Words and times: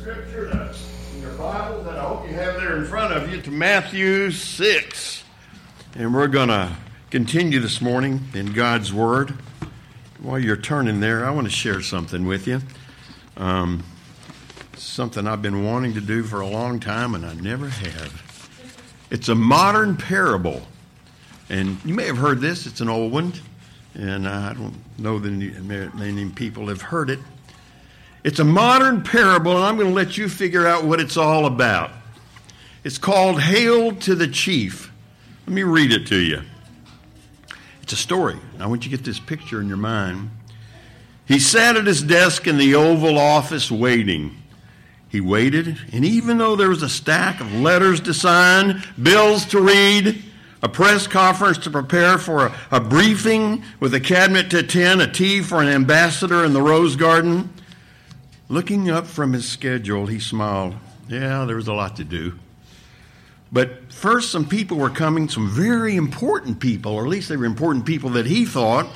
scripture 0.00 0.48
to, 0.48 0.74
in 1.14 1.20
your 1.20 1.32
Bible 1.32 1.82
that 1.82 1.98
I 1.98 2.04
hope 2.08 2.26
you 2.26 2.32
have 2.32 2.54
there 2.54 2.78
in 2.78 2.86
front 2.86 3.12
of 3.12 3.30
you 3.30 3.42
to 3.42 3.50
Matthew 3.50 4.30
6. 4.30 5.24
And 5.94 6.14
we're 6.14 6.26
going 6.26 6.48
to 6.48 6.74
continue 7.10 7.60
this 7.60 7.82
morning 7.82 8.22
in 8.32 8.54
God's 8.54 8.94
Word. 8.94 9.34
While 10.22 10.38
you're 10.38 10.56
turning 10.56 11.00
there, 11.00 11.26
I 11.26 11.30
want 11.32 11.48
to 11.48 11.50
share 11.52 11.82
something 11.82 12.24
with 12.24 12.46
you. 12.46 12.62
Um, 13.36 13.84
something 14.78 15.26
I've 15.26 15.42
been 15.42 15.66
wanting 15.66 15.92
to 15.92 16.00
do 16.00 16.22
for 16.22 16.40
a 16.40 16.48
long 16.48 16.80
time 16.80 17.14
and 17.14 17.26
I 17.26 17.34
never 17.34 17.68
have. 17.68 18.48
It's 19.10 19.28
a 19.28 19.34
modern 19.34 19.98
parable. 19.98 20.62
And 21.50 21.76
you 21.84 21.92
may 21.92 22.06
have 22.06 22.16
heard 22.16 22.40
this, 22.40 22.64
it's 22.64 22.80
an 22.80 22.88
old 22.88 23.12
one. 23.12 23.34
And 23.92 24.26
I 24.26 24.54
don't 24.54 24.78
know 24.98 25.18
that 25.18 25.30
many 25.94 26.30
people 26.30 26.68
have 26.68 26.80
heard 26.80 27.10
it. 27.10 27.18
It's 28.22 28.38
a 28.38 28.44
modern 28.44 29.02
parable, 29.02 29.52
and 29.56 29.64
I'm 29.64 29.76
going 29.76 29.88
to 29.88 29.94
let 29.94 30.18
you 30.18 30.28
figure 30.28 30.66
out 30.66 30.84
what 30.84 31.00
it's 31.00 31.16
all 31.16 31.46
about. 31.46 31.90
It's 32.84 32.98
called 32.98 33.40
Hail 33.40 33.94
to 33.96 34.14
the 34.14 34.28
Chief. 34.28 34.92
Let 35.46 35.54
me 35.54 35.62
read 35.62 35.92
it 35.92 36.06
to 36.08 36.16
you. 36.16 36.42
It's 37.82 37.92
a 37.92 37.96
story. 37.96 38.36
I 38.58 38.66
want 38.66 38.84
you 38.84 38.90
to 38.90 38.96
get 38.96 39.04
this 39.04 39.18
picture 39.18 39.60
in 39.60 39.68
your 39.68 39.76
mind. 39.76 40.30
He 41.26 41.38
sat 41.38 41.76
at 41.76 41.86
his 41.86 42.02
desk 42.02 42.46
in 42.46 42.58
the 42.58 42.74
Oval 42.74 43.18
Office 43.18 43.70
waiting. 43.70 44.36
He 45.08 45.20
waited, 45.20 45.78
and 45.92 46.04
even 46.04 46.38
though 46.38 46.56
there 46.56 46.68
was 46.68 46.82
a 46.82 46.88
stack 46.88 47.40
of 47.40 47.52
letters 47.52 48.00
to 48.02 48.14
sign, 48.14 48.82
bills 49.02 49.44
to 49.46 49.60
read, 49.60 50.22
a 50.62 50.68
press 50.68 51.06
conference 51.06 51.58
to 51.58 51.70
prepare 51.70 52.18
for 52.18 52.46
a, 52.46 52.54
a 52.70 52.80
briefing 52.80 53.64
with 53.80 53.94
a 53.94 54.00
cabinet 54.00 54.50
to 54.50 54.58
attend, 54.58 55.00
a 55.00 55.10
tea 55.10 55.40
for 55.40 55.62
an 55.62 55.68
ambassador 55.68 56.44
in 56.44 56.52
the 56.52 56.62
Rose 56.62 56.96
Garden, 56.96 57.50
Looking 58.50 58.90
up 58.90 59.06
from 59.06 59.32
his 59.32 59.48
schedule, 59.48 60.06
he 60.06 60.18
smiled. 60.18 60.74
Yeah, 61.08 61.44
there 61.44 61.54
was 61.54 61.68
a 61.68 61.72
lot 61.72 61.94
to 61.96 62.04
do. 62.04 62.36
But 63.52 63.92
first, 63.92 64.32
some 64.32 64.44
people 64.44 64.76
were 64.76 64.90
coming, 64.90 65.28
some 65.28 65.48
very 65.48 65.94
important 65.94 66.58
people, 66.58 66.92
or 66.92 67.04
at 67.04 67.08
least 67.08 67.28
they 67.28 67.36
were 67.36 67.44
important 67.44 67.86
people 67.86 68.10
that 68.10 68.26
he 68.26 68.44
thought. 68.44 68.88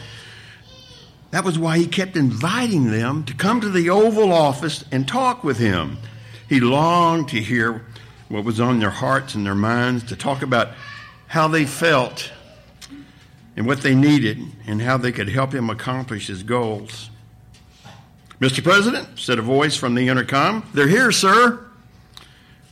That 1.31 1.45
was 1.45 1.56
why 1.56 1.79
he 1.79 1.87
kept 1.87 2.17
inviting 2.17 2.91
them 2.91 3.23
to 3.27 3.34
come 3.34 3.61
to 3.61 3.69
the 3.70 3.91
Oval 3.91 4.33
Office 4.33 4.84
and 4.91 5.06
talk 5.06 5.45
with 5.45 5.59
him. 5.59 5.98
He 6.48 6.59
longed 6.59 7.29
to 7.29 7.41
hear 7.41 7.86
what 8.29 8.42
was 8.42 8.59
on 8.59 8.81
their 8.81 8.91
hearts 8.91 9.36
and 9.36 9.47
their 9.47 9.55
minds, 9.55 10.03
to 10.05 10.17
talk 10.17 10.42
about 10.42 10.70
how 11.29 11.47
they 11.47 11.64
felt 11.64 12.33
and 13.57 13.69
what 13.69 13.83
they 13.83 13.95
needed 13.95 14.41
and 14.67 14.83
how 14.83 14.97
they 14.97 15.12
could 15.12 15.29
help 15.29 15.55
him 15.55 15.70
accomplish 15.70 16.27
his 16.27 16.42
goals. 16.42 17.11
Mr. 18.41 18.63
President, 18.63 19.19
said 19.19 19.39
a 19.39 19.43
voice 19.43 19.77
from 19.77 19.95
the 19.95 20.09
intercom. 20.09 20.69
They're 20.75 20.89
here, 20.89 21.13
sir. 21.13 21.65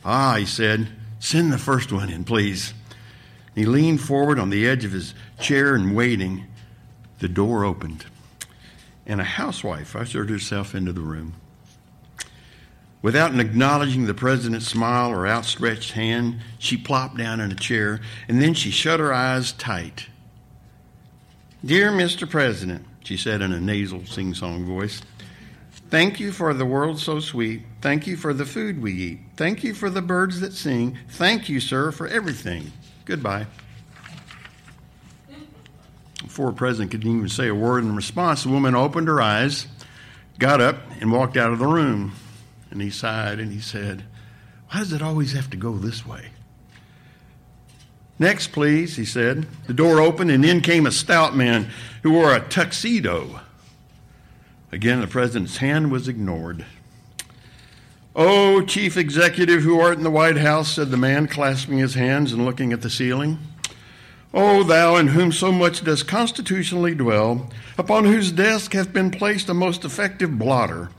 Ah, 0.03 0.35
he 0.37 0.45
said, 0.45 0.89
send 1.19 1.53
the 1.53 1.57
first 1.57 1.91
one 1.91 2.09
in, 2.09 2.25
please. 2.25 2.73
He 3.55 3.65
leaned 3.65 4.01
forward 4.01 4.39
on 4.39 4.49
the 4.49 4.67
edge 4.67 4.83
of 4.83 4.91
his 4.91 5.13
chair 5.39 5.75
and 5.75 5.95
waiting. 5.95 6.45
The 7.19 7.29
door 7.29 7.63
opened, 7.63 8.05
and 9.05 9.21
a 9.21 9.23
housewife 9.23 9.95
ushered 9.95 10.29
herself 10.29 10.75
into 10.75 10.91
the 10.91 11.01
room. 11.01 11.35
Without 13.01 13.37
acknowledging 13.37 14.05
the 14.05 14.13
president's 14.13 14.67
smile 14.67 15.11
or 15.11 15.27
outstretched 15.27 15.91
hand, 15.91 16.39
she 16.57 16.77
plopped 16.77 17.17
down 17.17 17.39
in 17.39 17.51
a 17.51 17.55
chair, 17.55 17.99
and 18.27 18.41
then 18.41 18.53
she 18.53 18.71
shut 18.71 18.99
her 18.99 19.13
eyes 19.13 19.51
tight. 19.53 20.07
Dear 21.63 21.91
Mr. 21.91 22.29
President, 22.29 22.85
she 23.03 23.15
said 23.15 23.41
in 23.41 23.53
a 23.53 23.59
nasal 23.59 24.05
sing 24.05 24.33
song 24.33 24.65
voice, 24.65 25.01
Thank 25.93 26.19
you 26.19 26.31
for 26.31 26.55
the 26.55 26.65
world 26.65 26.97
so 26.97 27.19
sweet. 27.19 27.61
Thank 27.79 28.07
you 28.07 28.17
for 28.17 28.33
the 28.33 28.47
food 28.47 28.81
we 28.81 28.93
eat. 28.93 29.19
Thank 29.35 29.63
you 29.63 29.75
for 29.75 29.91
the 29.91 30.01
birds 30.01 30.39
that 30.39 30.53
sing. 30.53 30.97
Thank 31.07 31.49
you, 31.49 31.59
sir, 31.59 31.91
for 31.91 32.07
everything. 32.07 32.71
Goodbye. 33.05 33.45
Before 36.23 36.47
the 36.47 36.57
president 36.57 36.89
could 36.89 37.05
even 37.05 37.29
say 37.29 37.47
a 37.47 37.53
word 37.53 37.83
in 37.83 37.95
response, 37.95 38.41
the 38.41 38.49
woman 38.49 38.73
opened 38.73 39.07
her 39.07 39.21
eyes, 39.21 39.67
got 40.39 40.59
up, 40.61 40.77
and 40.99 41.11
walked 41.11 41.37
out 41.37 41.53
of 41.53 41.59
the 41.59 41.67
room. 41.67 42.13
And 42.71 42.81
he 42.81 42.89
sighed 42.89 43.39
and 43.39 43.51
he 43.51 43.61
said, 43.61 44.03
Why 44.71 44.79
does 44.79 44.93
it 44.93 45.03
always 45.03 45.33
have 45.33 45.51
to 45.51 45.57
go 45.57 45.77
this 45.77 46.03
way? 46.07 46.29
Next, 48.17 48.47
please, 48.47 48.95
he 48.95 49.05
said. 49.05 49.45
The 49.67 49.75
door 49.75 50.01
opened, 50.01 50.31
and 50.31 50.43
in 50.43 50.61
came 50.61 50.87
a 50.87 50.91
stout 50.91 51.35
man 51.35 51.69
who 52.01 52.13
wore 52.13 52.33
a 52.33 52.39
tuxedo 52.39 53.41
Again, 54.73 55.01
the 55.01 55.07
president's 55.07 55.57
hand 55.57 55.91
was 55.91 56.07
ignored. 56.07 56.65
Oh, 58.15 58.63
chief 58.63 58.97
executive 58.97 59.61
who 59.61 59.79
art 59.79 59.99
in 59.99 60.03
the 60.03 60.09
White 60.09 60.37
House, 60.37 60.71
said 60.71 60.89
the 60.89 60.97
man, 60.97 61.27
clasping 61.27 61.77
his 61.77 61.93
hands 61.93 62.33
and 62.33 62.43
looking 62.43 62.73
at 62.73 62.81
the 62.81 62.89
ceiling. 62.89 63.37
O 64.33 64.63
thou 64.63 64.95
in 64.95 65.09
whom 65.09 65.31
so 65.31 65.51
much 65.51 65.83
does 65.83 66.01
constitutionally 66.01 66.95
dwell, 66.95 67.51
upon 67.77 68.05
whose 68.05 68.31
desk 68.31 68.73
hath 68.73 68.91
been 68.91 69.11
placed 69.11 69.47
a 69.47 69.53
most 69.53 69.85
effective 69.85 70.39
blotter, 70.39 70.89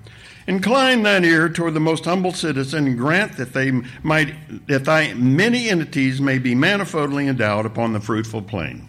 incline 0.46 1.02
thine 1.02 1.24
ear 1.24 1.48
toward 1.48 1.74
the 1.74 1.80
most 1.80 2.04
humble 2.04 2.32
citizen, 2.32 2.86
and 2.86 2.96
grant 2.96 3.36
that 3.38 3.54
they 3.54 3.72
might 4.04 4.36
that 4.68 4.84
thy 4.84 5.14
many 5.14 5.68
entities 5.68 6.20
may 6.20 6.38
be 6.38 6.54
manifoldly 6.54 7.26
endowed 7.26 7.66
upon 7.66 7.92
the 7.92 7.98
fruitful 7.98 8.42
plain. 8.42 8.86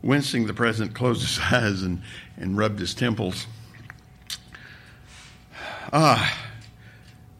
Wincing, 0.00 0.46
the 0.46 0.54
president 0.54 0.94
closed 0.94 1.20
his 1.20 1.38
eyes 1.52 1.82
and, 1.82 2.00
and 2.38 2.56
rubbed 2.56 2.80
his 2.80 2.94
temples. 2.94 3.46
Ah. 5.92 6.38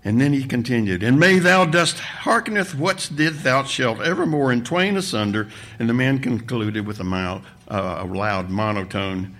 And 0.05 0.21
then 0.21 0.33
he 0.33 0.45
continued, 0.45 1.03
And 1.03 1.19
may 1.19 1.39
thou 1.39 1.65
dost 1.65 1.99
hearkeneth 1.99 2.75
what 2.75 3.09
did 3.15 3.41
thou 3.41 3.63
shalt 3.63 4.01
evermore 4.01 4.53
in 4.53 4.65
twain 4.65 4.97
asunder. 4.97 5.49
And 5.79 5.89
the 5.89 5.95
man 5.95 6.19
concluded 6.19 6.87
with 6.87 6.99
a, 6.99 7.05
mild, 7.05 7.43
uh, 7.69 7.99
a 8.01 8.05
loud 8.05 8.51
monotone. 8.51 9.37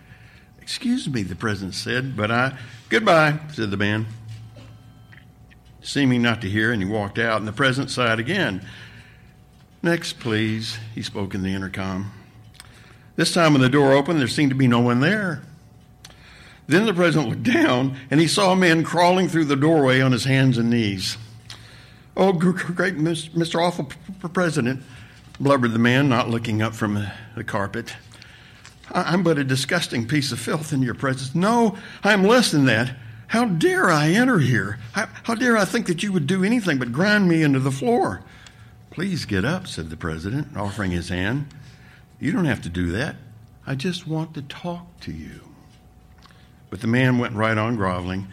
Excuse 0.61 1.09
me, 1.09 1.25
the 1.25 1.35
president 1.35 1.75
said, 1.75 2.17
but 2.17 2.31
I. 2.31 2.57
Goodbye, 2.89 3.41
said 3.53 3.73
the 3.73 3.77
man. 3.77 4.07
Seeming 5.83 6.23
not 6.23 6.41
to 6.43 6.49
hear, 6.49 6.71
and 6.71 6.81
he 6.81 6.89
walked 6.89 7.19
out, 7.19 7.39
and 7.39 7.49
the 7.49 7.53
president 7.53 7.91
sighed 7.91 8.21
again. 8.21 8.65
Next, 9.83 10.21
please, 10.21 10.79
he 10.95 11.03
spoke 11.03 11.35
in 11.35 11.43
the 11.43 11.53
intercom. 11.53 12.13
This 13.17 13.35
time, 13.35 13.53
when 13.53 13.63
the 13.63 13.69
door 13.69 13.93
opened, 13.93 14.21
there 14.21 14.29
seemed 14.29 14.51
to 14.51 14.57
be 14.57 14.69
no 14.69 14.79
one 14.79 15.01
there. 15.01 15.43
Then 16.67 16.87
the 16.87 16.95
president 16.95 17.31
looked 17.31 17.43
down 17.43 17.97
and 18.11 18.21
he 18.21 18.29
saw 18.29 18.53
a 18.53 18.57
man 18.57 18.85
crawling 18.85 19.29
through 19.29 19.47
the 19.47 19.57
doorway 19.57 20.01
on 20.01 20.13
his 20.13 20.25
hands 20.25 20.59
and 20.59 20.71
knees. 20.71 21.17
Oh, 22.17 22.33
great 22.33 22.97
Mr. 22.97 23.61
Awful 23.61 23.91
President, 24.33 24.83
blubbered 25.41 25.73
the 25.73 25.79
man, 25.79 26.09
not 26.09 26.29
looking 26.29 26.61
up 26.61 26.75
from 26.75 27.07
the 27.35 27.45
carpet. 27.45 27.95
I'm 28.91 29.23
but 29.23 29.39
a 29.39 29.45
disgusting 29.45 30.07
piece 30.07 30.33
of 30.33 30.39
filth 30.39 30.73
in 30.73 30.83
your 30.83 30.95
presence. 30.95 31.35
No, 31.35 31.79
I'm 32.05 32.25
less 32.25 32.51
than 32.51 32.67
that. 32.67 32.95
How 33.29 33.47
dare 33.47 33.91
I 33.91 34.11
enter 34.11 34.41
here? 34.41 34.79
How, 34.93 35.09
how, 35.23 35.35
dare 35.35 35.57
I 35.57 35.65
think 35.65 35.87
that 35.87 36.03
you 36.03 36.13
would 36.13 36.27
do 36.27 36.45
anything 36.45 36.79
but 36.79 36.93
grind 36.93 37.29
me 37.29 37.43
into 37.43 37.61
the 37.61 37.71
floor? 37.71 38.23
Please 38.91 39.25
get 39.25 39.43
up, 39.43 39.67
said 39.67 39.89
the 39.89 39.97
president, 39.97 40.55
offering 40.55 40.91
his 40.91 41.09
hand. 41.09 41.47
You 42.21 42.33
don't 42.33 42.45
have 42.45 42.61
to 42.63 42.69
do 42.69 42.91
that. 42.91 43.17
I 43.67 43.75
just 43.75 44.07
want 44.07 44.35
to 44.35 44.43
talk 44.43 45.01
to 45.01 45.13
you. 45.13 45.52
But 46.73 46.81
the 46.81 46.87
man 46.87 47.19
went 47.19 47.35
right 47.35 47.59
on 47.59 47.77
groveling. 47.77 48.29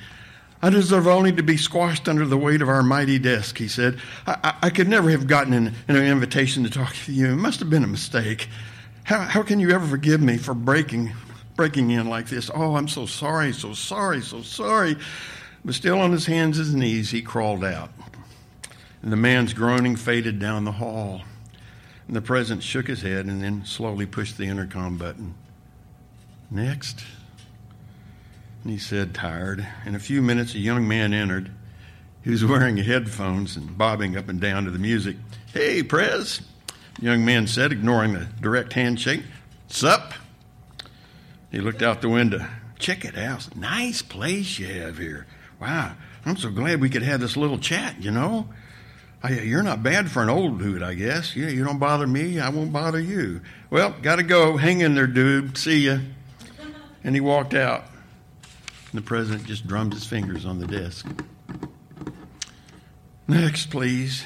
I 0.61 0.69
deserve 0.69 1.07
only 1.07 1.33
to 1.33 1.43
be 1.43 1.57
squashed 1.57 2.07
under 2.07 2.25
the 2.25 2.37
weight 2.37 2.61
of 2.61 2.69
our 2.69 2.81
mighty 2.81 3.19
desk, 3.19 3.57
he 3.57 3.67
said. 3.67 3.99
I, 4.25 4.37
I, 4.41 4.53
I 4.67 4.69
could 4.69 4.87
never 4.87 5.09
have 5.09 5.27
gotten 5.27 5.51
an, 5.51 5.75
an, 5.89 5.97
invitation 5.97 6.63
to 6.63 6.69
talk 6.69 6.93
to 6.93 7.11
you. 7.11 7.33
It 7.33 7.35
must 7.35 7.59
have 7.59 7.69
been 7.69 7.83
a 7.83 7.87
mistake. 7.87 8.47
How, 9.03 9.19
how 9.19 9.43
can 9.43 9.59
you 9.59 9.71
ever 9.71 9.85
forgive 9.85 10.21
me 10.21 10.37
for 10.37 10.53
breaking, 10.53 11.11
breaking 11.57 11.91
in 11.91 12.07
like 12.07 12.27
this? 12.29 12.49
Oh, 12.55 12.77
I'm 12.77 12.87
so 12.87 13.05
sorry, 13.05 13.51
so 13.51 13.73
sorry, 13.73 14.21
so 14.21 14.41
sorry. 14.41 14.95
But 15.65 15.75
still 15.75 15.99
on 15.99 16.13
his 16.13 16.25
hands 16.25 16.59
and 16.59 16.75
knees, 16.75 17.11
he 17.11 17.21
crawled 17.21 17.65
out. 17.65 17.91
And 19.01 19.11
the 19.11 19.17
man's 19.17 19.51
groaning 19.51 19.97
faded 19.97 20.39
down 20.39 20.63
the 20.63 20.71
hall. 20.71 21.23
And 22.07 22.15
the 22.15 22.21
president 22.21 22.63
shook 22.63 22.87
his 22.87 23.01
head 23.01 23.25
and 23.25 23.43
then 23.43 23.65
slowly 23.65 24.05
pushed 24.05 24.37
the 24.37 24.45
intercom 24.45 24.97
button. 24.97 25.35
Next. 26.49 27.03
And 28.63 28.71
he 28.71 28.77
said, 28.77 29.13
tired. 29.13 29.65
In 29.85 29.95
a 29.95 29.99
few 29.99 30.21
minutes, 30.21 30.53
a 30.53 30.59
young 30.59 30.87
man 30.87 31.13
entered. 31.13 31.51
He 32.23 32.29
was 32.31 32.43
wearing 32.43 32.77
headphones 32.77 33.55
and 33.55 33.77
bobbing 33.77 34.17
up 34.17 34.27
and 34.27 34.39
down 34.41 34.65
to 34.65 34.71
the 34.71 34.79
music. 34.79 35.15
Hey, 35.53 35.81
Prez, 35.83 36.41
the 36.99 37.05
young 37.05 37.23
man 37.23 37.47
said, 37.47 37.71
ignoring 37.71 38.13
the 38.13 38.27
direct 38.41 38.73
handshake. 38.73 39.23
Sup? 39.67 40.13
He 41.51 41.59
looked 41.59 41.81
out 41.81 42.01
the 42.01 42.09
window. 42.09 42.45
Check 42.77 43.05
it 43.05 43.17
out. 43.17 43.55
Nice 43.55 44.01
place 44.01 44.59
you 44.59 44.67
have 44.67 44.97
here. 44.97 45.25
Wow, 45.59 45.95
I'm 46.25 46.37
so 46.37 46.49
glad 46.49 46.81
we 46.81 46.89
could 46.89 47.03
have 47.03 47.19
this 47.19 47.35
little 47.35 47.57
chat, 47.57 48.01
you 48.01 48.11
know? 48.11 48.47
I, 49.21 49.31
you're 49.41 49.63
not 49.63 49.83
bad 49.83 50.09
for 50.09 50.23
an 50.23 50.29
old 50.29 50.59
dude, 50.59 50.81
I 50.81 50.93
guess. 50.93 51.35
Yeah, 51.35 51.49
you 51.49 51.63
don't 51.63 51.79
bother 51.79 52.07
me, 52.07 52.39
I 52.39 52.49
won't 52.49 52.71
bother 52.71 52.99
you. 52.99 53.41
Well, 53.69 53.95
gotta 54.01 54.23
go. 54.23 54.55
Hang 54.55 54.79
in 54.81 54.95
there, 54.95 55.07
dude. 55.07 55.57
See 55.57 55.87
ya. 55.87 55.99
And 57.03 57.15
he 57.15 57.21
walked 57.21 57.53
out. 57.53 57.85
The 58.93 59.01
president 59.01 59.45
just 59.45 59.67
drummed 59.67 59.93
his 59.93 60.05
fingers 60.05 60.45
on 60.45 60.59
the 60.59 60.67
desk. 60.67 61.07
Next, 63.27 63.69
please. 63.69 64.23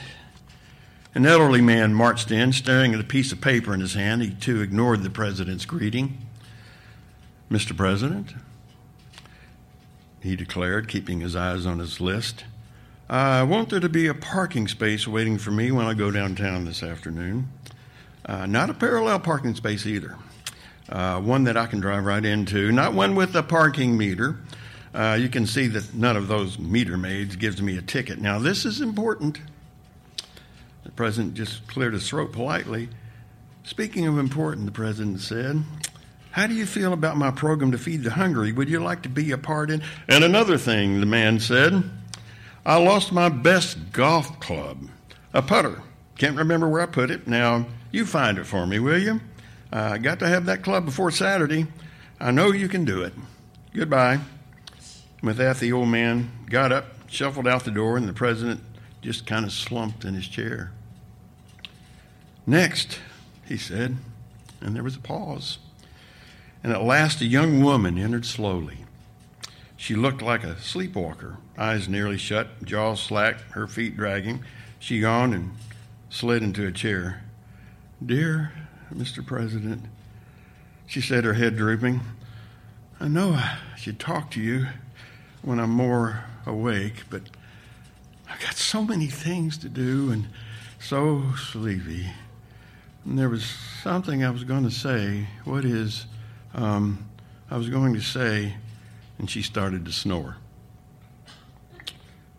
An 1.13 1.25
elderly 1.25 1.61
man 1.61 1.93
marched 1.93 2.31
in, 2.31 2.53
staring 2.53 2.93
at 2.93 2.99
a 2.99 3.03
piece 3.03 3.31
of 3.31 3.41
paper 3.41 3.73
in 3.73 3.81
his 3.81 3.93
hand. 3.93 4.21
He 4.21 4.31
too 4.31 4.61
ignored 4.61 5.03
the 5.03 5.09
president's 5.09 5.65
greeting. 5.65 6.17
Mr. 7.51 7.75
President, 7.75 8.33
he 10.21 10.35
declared, 10.35 10.87
keeping 10.87 11.19
his 11.19 11.35
eyes 11.35 11.65
on 11.65 11.79
his 11.79 11.99
list, 12.01 12.45
I 13.09 13.43
want 13.43 13.69
there 13.69 13.81
to 13.81 13.89
be 13.89 14.07
a 14.07 14.13
parking 14.13 14.67
space 14.67 15.07
waiting 15.07 15.37
for 15.37 15.51
me 15.51 15.71
when 15.71 15.85
I 15.85 15.93
go 15.93 16.09
downtown 16.09 16.65
this 16.65 16.81
afternoon. 16.81 17.49
Uh, 18.25 18.45
not 18.45 18.69
a 18.69 18.73
parallel 18.73 19.19
parking 19.19 19.53
space 19.53 19.85
either. 19.85 20.15
Uh, 20.89 21.19
one 21.19 21.45
that 21.45 21.55
I 21.55 21.65
can 21.65 21.79
drive 21.79 22.05
right 22.05 22.23
into, 22.23 22.71
not 22.71 22.93
one 22.93 23.15
with 23.15 23.35
a 23.35 23.43
parking 23.43 23.97
meter. 23.97 24.37
Uh, 24.93 25.17
you 25.19 25.29
can 25.29 25.47
see 25.47 25.67
that 25.67 25.93
none 25.93 26.17
of 26.17 26.27
those 26.27 26.59
meter 26.59 26.97
maids 26.97 27.35
gives 27.35 27.61
me 27.61 27.77
a 27.77 27.81
ticket. 27.81 28.19
Now, 28.19 28.37
this 28.37 28.65
is 28.65 28.81
important. 28.81 29.39
The 30.83 30.91
president 30.91 31.33
just 31.33 31.67
cleared 31.67 31.93
his 31.93 32.07
throat 32.07 32.33
politely. 32.33 32.89
Speaking 33.63 34.05
of 34.07 34.17
important, 34.17 34.65
the 34.65 34.71
president 34.71 35.21
said, 35.21 35.63
How 36.31 36.47
do 36.47 36.53
you 36.53 36.65
feel 36.65 36.91
about 36.91 37.15
my 37.15 37.31
program 37.31 37.71
to 37.71 37.77
feed 37.77 38.03
the 38.03 38.11
hungry? 38.11 38.51
Would 38.51 38.69
you 38.69 38.81
like 38.81 39.03
to 39.03 39.09
be 39.09 39.31
a 39.31 39.37
part 39.37 39.71
in? 39.71 39.81
And 40.07 40.23
another 40.23 40.57
thing, 40.57 40.99
the 40.99 41.05
man 41.05 41.39
said, 41.39 41.83
I 42.65 42.77
lost 42.77 43.11
my 43.11 43.29
best 43.29 43.93
golf 43.93 44.39
club, 44.39 44.89
a 45.33 45.41
putter. 45.41 45.81
Can't 46.17 46.37
remember 46.37 46.67
where 46.67 46.81
I 46.81 46.85
put 46.85 47.09
it. 47.09 47.27
Now, 47.27 47.65
you 47.91 48.05
find 48.05 48.37
it 48.37 48.45
for 48.45 48.67
me, 48.67 48.79
will 48.79 48.99
you? 48.99 49.21
I 49.73 49.95
uh, 49.95 49.97
got 49.97 50.19
to 50.19 50.27
have 50.27 50.45
that 50.45 50.61
club 50.61 50.85
before 50.85 51.09
Saturday. 51.09 51.65
I 52.19 52.29
know 52.29 52.51
you 52.51 52.69
can 52.69 52.85
do 52.85 53.01
it. 53.01 53.11
Goodbye. 53.73 54.19
With 55.23 55.37
that, 55.37 55.57
the 55.57 55.73
old 55.73 55.89
man 55.89 56.29
got 56.47 56.71
up, 56.71 56.85
shuffled 57.09 57.47
out 57.47 57.65
the 57.65 57.71
door, 57.71 57.97
and 57.97 58.07
the 58.07 58.13
president 58.13 58.61
just 59.01 59.25
kind 59.25 59.43
of 59.43 59.51
slumped 59.51 60.05
in 60.05 60.13
his 60.13 60.27
chair. 60.27 60.73
Next, 62.45 62.99
he 63.47 63.57
said, 63.57 63.97
and 64.61 64.75
there 64.75 64.83
was 64.83 64.95
a 64.95 64.99
pause. 64.99 65.57
And 66.63 66.71
at 66.71 66.83
last, 66.83 67.19
a 67.21 67.25
young 67.25 67.63
woman 67.63 67.97
entered 67.97 68.27
slowly. 68.27 68.85
She 69.75 69.95
looked 69.95 70.21
like 70.21 70.43
a 70.43 70.61
sleepwalker, 70.61 71.37
eyes 71.57 71.89
nearly 71.89 72.19
shut, 72.19 72.63
jaws 72.63 73.01
slack, 73.01 73.39
her 73.53 73.65
feet 73.65 73.97
dragging. 73.97 74.43
She 74.77 74.97
yawned 74.97 75.33
and 75.33 75.53
slid 76.11 76.43
into 76.43 76.67
a 76.67 76.71
chair. 76.71 77.23
Dear 78.05 78.51
Mr. 78.95 79.25
President, 79.25 79.83
she 80.85 81.01
said, 81.01 81.23
her 81.23 81.33
head 81.33 81.55
drooping, 81.55 82.01
I 82.99 83.07
know 83.07 83.31
I 83.31 83.57
should 83.77 83.99
talk 83.99 84.31
to 84.31 84.41
you 84.41 84.67
when 85.41 85.59
I'm 85.59 85.71
more 85.71 86.23
awake, 86.45 87.03
but 87.09 87.23
I've 88.29 88.39
got 88.39 88.55
so 88.55 88.83
many 88.83 89.07
things 89.07 89.57
to 89.59 89.69
do 89.69 90.11
and 90.11 90.27
so 90.79 91.23
sleepy. 91.35 92.07
And 93.05 93.17
there 93.17 93.29
was 93.29 93.45
something 93.81 94.23
I 94.23 94.29
was 94.29 94.43
going 94.43 94.63
to 94.63 94.71
say. 94.71 95.27
What 95.43 95.65
is, 95.65 96.05
um, 96.53 97.05
I 97.49 97.57
was 97.57 97.69
going 97.69 97.93
to 97.93 98.01
say, 98.01 98.55
and 99.19 99.29
she 99.29 99.41
started 99.41 99.85
to 99.85 99.91
snore. 99.91 100.37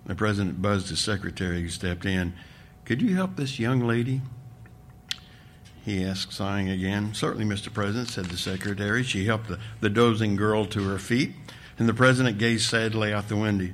The 0.06 0.14
president 0.14 0.60
buzzed 0.60 0.88
his 0.88 1.00
secretary 1.00 1.62
who 1.62 1.68
stepped 1.68 2.04
in. 2.04 2.34
Could 2.84 3.00
you 3.00 3.16
help 3.16 3.36
this 3.36 3.58
young 3.58 3.80
lady? 3.80 4.20
He 5.84 6.02
asked, 6.02 6.32
sighing 6.32 6.70
again. 6.70 7.12
Certainly, 7.12 7.44
Mr. 7.44 7.72
President, 7.72 8.08
said 8.08 8.26
the 8.26 8.38
secretary. 8.38 9.02
She 9.02 9.26
helped 9.26 9.48
the, 9.48 9.58
the 9.80 9.90
dozing 9.90 10.34
girl 10.34 10.64
to 10.66 10.88
her 10.88 10.98
feet, 10.98 11.34
and 11.78 11.86
the 11.86 11.92
president 11.92 12.38
gazed 12.38 12.68
sadly 12.68 13.12
out 13.12 13.28
the 13.28 13.36
window. 13.36 13.68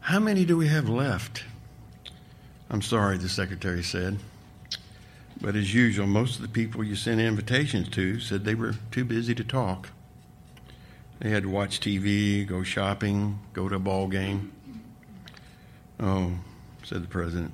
How 0.00 0.18
many 0.18 0.44
do 0.44 0.56
we 0.56 0.66
have 0.68 0.88
left? 0.88 1.44
I'm 2.68 2.82
sorry, 2.82 3.16
the 3.16 3.28
secretary 3.28 3.84
said. 3.84 4.18
But 5.40 5.54
as 5.54 5.72
usual, 5.72 6.08
most 6.08 6.36
of 6.36 6.42
the 6.42 6.48
people 6.48 6.82
you 6.82 6.96
sent 6.96 7.20
invitations 7.20 7.88
to 7.90 8.18
said 8.18 8.44
they 8.44 8.56
were 8.56 8.74
too 8.90 9.04
busy 9.04 9.36
to 9.36 9.44
talk. 9.44 9.90
They 11.20 11.30
had 11.30 11.44
to 11.44 11.48
watch 11.48 11.78
TV, 11.78 12.44
go 12.44 12.64
shopping, 12.64 13.38
go 13.52 13.68
to 13.68 13.76
a 13.76 13.80
ball 13.80 14.08
game. 14.08 14.52
Oh, 16.00 16.32
said 16.82 17.02
the 17.04 17.08
president, 17.08 17.52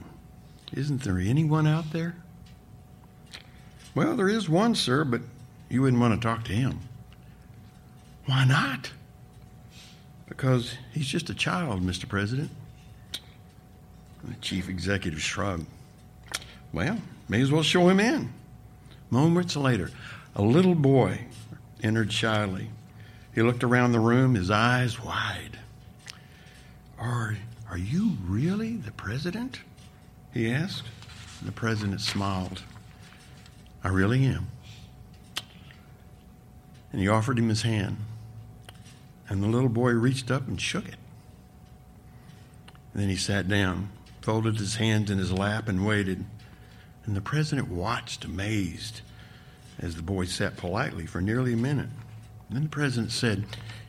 isn't 0.73 1.03
there 1.03 1.19
anyone 1.19 1.67
out 1.67 1.93
there? 1.93 2.17
Well, 3.95 4.17
there 4.17 4.29
is 4.29 4.49
one, 4.49 4.75
sir, 4.75 5.05
but 5.05 5.21
you 5.69 5.83
wouldn't 5.83 6.01
want 6.01 6.21
to 6.21 6.27
talk 6.27 6.45
to 6.45 6.53
him. 6.53 6.81
Why 8.27 8.45
not? 8.45 8.91
Because 10.29 10.75
he's 10.93 11.07
just 11.07 11.31
a 11.31 11.35
child, 11.35 11.83
Mr. 11.83 12.09
President. 12.09 12.51
The 14.25 14.35
chief 14.41 14.69
executive 14.69 15.21
shrugged. 15.21 15.67
Well, 16.73 16.99
may 17.29 17.41
as 17.41 17.53
well 17.53 17.63
show 17.63 17.89
him 17.89 18.01
in. 18.01 18.33
Moments 19.11 19.57
later, 19.57 19.91
a 20.35 20.43
little 20.43 20.75
boy 20.75 21.21
entered 21.83 22.13
shyly. 22.13 22.69
He 23.35 23.43
looked 23.43 23.63
around 23.63 23.93
the 23.93 24.01
room, 24.01 24.35
his 24.35 24.51
eyes 24.51 25.03
wide. 25.03 25.59
Are, 26.99 27.37
are 27.71 27.79
you 27.79 28.17
really 28.27 28.77
the 28.77 28.93
president? 28.93 29.61
He 30.33 30.51
asked. 30.51 30.85
The 31.43 31.53
president 31.53 32.01
smiled. 32.01 32.63
I 33.85 33.89
really 33.89 34.25
am. 34.25 34.49
And 36.91 37.01
he 37.01 37.09
offered 37.09 37.39
him 37.39 37.51
his 37.51 37.63
hand. 37.63 37.99
And 39.29 39.43
the 39.43 39.49
little 39.49 39.69
boy 39.69 39.91
reached 39.93 40.31
up 40.31 40.49
and 40.49 40.61
shook 40.61 40.89
it. 40.89 40.97
And 42.93 43.03
then 43.03 43.09
he 43.09 43.17
sat 43.17 43.47
down, 43.47 43.91
folded 44.23 44.57
his 44.57 44.77
hands 44.77 45.11
in 45.11 45.19
his 45.19 45.33
lap, 45.33 45.69
and 45.69 45.87
waited. 45.87 46.25
And 47.05 47.15
the 47.15 47.21
president 47.21 47.69
watched, 47.69 48.25
amazed, 48.25 49.03
as 49.79 49.97
the 49.97 50.03
boy 50.03 50.25
sat 50.25 50.57
politely 50.57 51.05
for 51.05 51.21
nearly 51.21 51.53
a 51.53 51.57
minute. 51.57 51.89
And 52.49 52.57
then 52.57 52.63
the 52.63 52.69
president 52.69 53.13
said, 53.13 53.45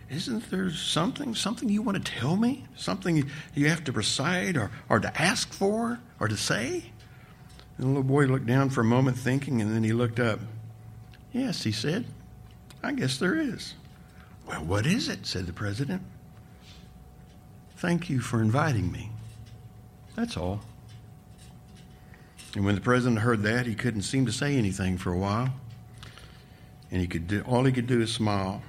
Isn't 0.09 0.49
there 0.49 0.71
something, 0.71 1.35
something 1.35 1.69
you 1.69 1.81
want 1.81 2.03
to 2.03 2.11
tell 2.11 2.35
me? 2.35 2.65
Something 2.75 3.29
you 3.53 3.69
have 3.69 3.83
to 3.85 3.91
recite 3.91 4.57
or, 4.57 4.71
or 4.89 4.99
to 4.99 5.21
ask 5.21 5.53
for 5.53 5.99
or 6.19 6.27
to 6.27 6.35
say? 6.35 6.85
And 7.77 7.85
the 7.85 7.87
little 7.87 8.03
boy 8.03 8.25
looked 8.25 8.45
down 8.45 8.69
for 8.69 8.81
a 8.81 8.85
moment, 8.85 9.17
thinking, 9.17 9.61
and 9.61 9.75
then 9.75 9.83
he 9.83 9.93
looked 9.93 10.19
up. 10.19 10.39
Yes, 11.33 11.63
he 11.63 11.71
said, 11.71 12.05
I 12.81 12.93
guess 12.93 13.17
there 13.17 13.35
is. 13.35 13.73
Well, 14.47 14.63
what 14.63 14.85
is 14.85 15.09
it? 15.09 15.25
said 15.25 15.47
the 15.47 15.53
president. 15.53 16.01
Thank 17.77 18.09
you 18.09 18.19
for 18.19 18.41
inviting 18.41 18.91
me. 18.91 19.11
That's 20.15 20.37
all. 20.37 20.61
And 22.55 22.63
when 22.63 22.75
the 22.75 22.81
president 22.81 23.19
heard 23.19 23.43
that, 23.43 23.65
he 23.65 23.75
couldn't 23.75 24.03
seem 24.03 24.25
to 24.27 24.31
say 24.31 24.55
anything 24.55 24.97
for 24.97 25.11
a 25.11 25.17
while. 25.17 25.49
And 26.89 27.01
he 27.01 27.07
could 27.07 27.27
do, 27.27 27.41
all 27.41 27.65
he 27.65 27.73
could 27.73 27.87
do 27.87 28.01
is 28.01 28.13
smile. 28.13 28.61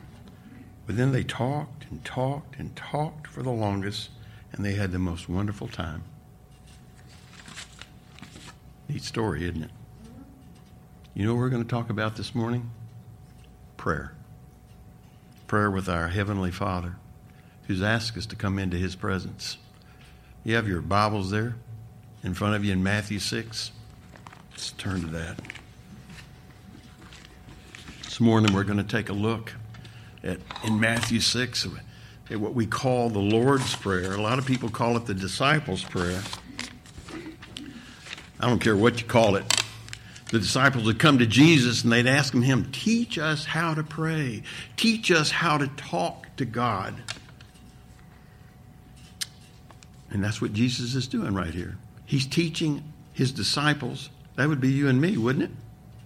But 0.86 0.96
then 0.96 1.12
they 1.12 1.22
talked 1.22 1.84
and 1.90 2.04
talked 2.04 2.58
and 2.58 2.74
talked 2.74 3.28
for 3.28 3.42
the 3.42 3.50
longest, 3.50 4.10
and 4.52 4.64
they 4.64 4.74
had 4.74 4.90
the 4.90 4.98
most 4.98 5.28
wonderful 5.28 5.68
time. 5.68 6.02
Neat 8.88 9.02
story, 9.02 9.44
isn't 9.44 9.62
it? 9.62 9.70
You 11.14 11.24
know 11.26 11.34
what 11.34 11.40
we're 11.40 11.48
going 11.48 11.64
to 11.64 11.68
talk 11.68 11.90
about 11.90 12.16
this 12.16 12.34
morning? 12.34 12.70
Prayer 13.76 14.16
prayer 15.46 15.70
with 15.70 15.88
our 15.88 16.08
Heavenly 16.08 16.50
Father 16.50 16.96
who's 17.66 17.82
asked 17.82 18.16
us 18.16 18.26
to 18.26 18.36
come 18.36 18.58
into 18.58 18.76
His 18.76 18.96
presence. 18.96 19.58
You 20.44 20.54
have 20.56 20.66
your 20.68 20.80
Bibles 20.80 21.30
there 21.30 21.54
in 22.24 22.34
front 22.34 22.54
of 22.54 22.64
you 22.64 22.72
in 22.72 22.82
Matthew 22.82 23.18
6. 23.18 23.70
Let's 24.50 24.70
turn 24.72 25.02
to 25.02 25.06
that. 25.08 25.38
This 28.04 28.20
morning 28.20 28.54
we're 28.54 28.64
going 28.64 28.78
to 28.78 28.84
take 28.84 29.08
a 29.08 29.12
look 29.12 29.52
at 30.24 30.38
in 30.64 30.80
Matthew 30.80 31.20
6 31.20 31.68
at 32.30 32.38
what 32.38 32.54
we 32.54 32.66
call 32.66 33.08
the 33.08 33.18
Lord's 33.18 33.74
Prayer. 33.76 34.14
A 34.14 34.20
lot 34.20 34.38
of 34.38 34.46
people 34.46 34.68
call 34.68 34.96
it 34.96 35.06
the 35.06 35.14
disciples' 35.14 35.84
prayer. 35.84 36.22
I 38.40 38.48
don't 38.48 38.58
care 38.58 38.76
what 38.76 39.00
you 39.00 39.06
call 39.06 39.36
it 39.36 39.44
the 40.30 40.38
disciples 40.40 40.84
would 40.84 40.98
come 40.98 41.18
to 41.18 41.26
Jesus 41.26 41.84
and 41.84 41.92
they'd 41.92 42.06
ask 42.06 42.34
him, 42.34 42.70
Teach 42.72 43.18
us 43.18 43.44
how 43.44 43.74
to 43.74 43.82
pray, 43.82 44.42
teach 44.76 45.10
us 45.10 45.30
how 45.30 45.58
to 45.58 45.68
talk 45.68 46.26
to 46.36 46.44
God. 46.44 46.94
And 50.10 50.22
that's 50.22 50.40
what 50.40 50.52
Jesus 50.52 50.94
is 50.94 51.06
doing 51.06 51.34
right 51.34 51.52
here. 51.52 51.76
He's 52.06 52.26
teaching 52.26 52.82
his 53.12 53.32
disciples. 53.32 54.10
That 54.36 54.48
would 54.48 54.60
be 54.60 54.70
you 54.70 54.88
and 54.88 55.00
me, 55.00 55.16
wouldn't 55.16 55.44
it? 55.44 55.50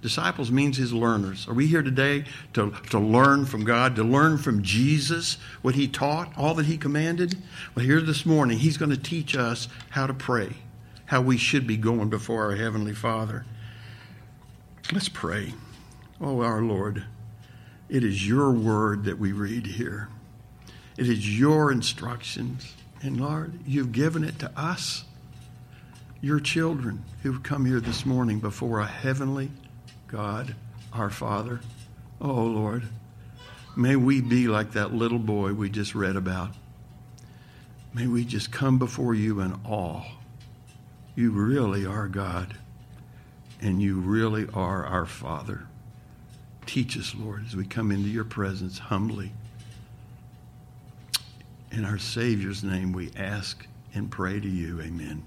Disciples 0.02 0.50
means 0.50 0.78
his 0.78 0.94
learners. 0.94 1.46
Are 1.46 1.52
we 1.52 1.66
here 1.66 1.82
today 1.82 2.24
to, 2.54 2.72
to 2.90 2.98
learn 2.98 3.44
from 3.44 3.64
God, 3.64 3.96
to 3.96 4.02
learn 4.02 4.38
from 4.38 4.62
Jesus 4.62 5.36
what 5.60 5.74
he 5.74 5.86
taught, 5.86 6.32
all 6.38 6.54
that 6.54 6.64
he 6.64 6.78
commanded? 6.78 7.36
Well, 7.74 7.84
here 7.84 8.00
this 8.00 8.24
morning, 8.24 8.58
he's 8.58 8.78
going 8.78 8.90
to 8.90 8.96
teach 8.96 9.36
us 9.36 9.68
how 9.90 10.06
to 10.06 10.14
pray, 10.14 10.54
how 11.10 11.20
we 11.20 11.36
should 11.36 11.66
be 11.66 11.76
going 11.76 12.08
before 12.08 12.44
our 12.44 12.54
Heavenly 12.54 12.94
Father. 12.94 13.44
Let's 14.92 15.08
pray. 15.08 15.54
Oh, 16.20 16.42
our 16.42 16.62
Lord, 16.62 17.02
it 17.88 18.04
is 18.04 18.28
your 18.28 18.52
word 18.52 19.02
that 19.06 19.18
we 19.18 19.32
read 19.32 19.66
here. 19.66 20.08
It 20.96 21.08
is 21.08 21.36
your 21.36 21.72
instructions. 21.72 22.76
And 23.02 23.20
Lord, 23.20 23.58
you've 23.66 23.90
given 23.90 24.22
it 24.22 24.38
to 24.38 24.52
us. 24.56 25.02
your 26.20 26.40
children 26.40 27.02
who've 27.22 27.42
come 27.42 27.64
here 27.64 27.80
this 27.80 28.04
morning 28.04 28.40
before 28.40 28.80
a 28.80 28.86
heavenly 28.86 29.50
God, 30.08 30.54
our 30.92 31.10
Father. 31.10 31.60
Oh, 32.20 32.42
Lord, 32.44 32.84
may 33.76 33.96
we 33.96 34.20
be 34.20 34.46
like 34.46 34.72
that 34.72 34.92
little 34.92 35.18
boy 35.18 35.54
we 35.54 35.70
just 35.70 35.94
read 35.94 36.16
about. 36.16 36.50
May 37.94 38.06
we 38.06 38.24
just 38.24 38.52
come 38.52 38.78
before 38.78 39.14
you 39.14 39.40
in 39.40 39.58
awe. 39.64 40.04
You 41.20 41.32
really 41.32 41.84
are 41.84 42.08
God, 42.08 42.56
and 43.60 43.82
you 43.82 44.00
really 44.00 44.46
are 44.54 44.86
our 44.86 45.04
Father. 45.04 45.66
Teach 46.64 46.96
us, 46.96 47.14
Lord, 47.14 47.44
as 47.46 47.54
we 47.54 47.66
come 47.66 47.92
into 47.92 48.08
your 48.08 48.24
presence 48.24 48.78
humbly. 48.78 49.32
In 51.70 51.84
our 51.84 51.98
Savior's 51.98 52.64
name, 52.64 52.94
we 52.94 53.10
ask 53.18 53.66
and 53.92 54.10
pray 54.10 54.40
to 54.40 54.48
you. 54.48 54.80
Amen. 54.80 55.22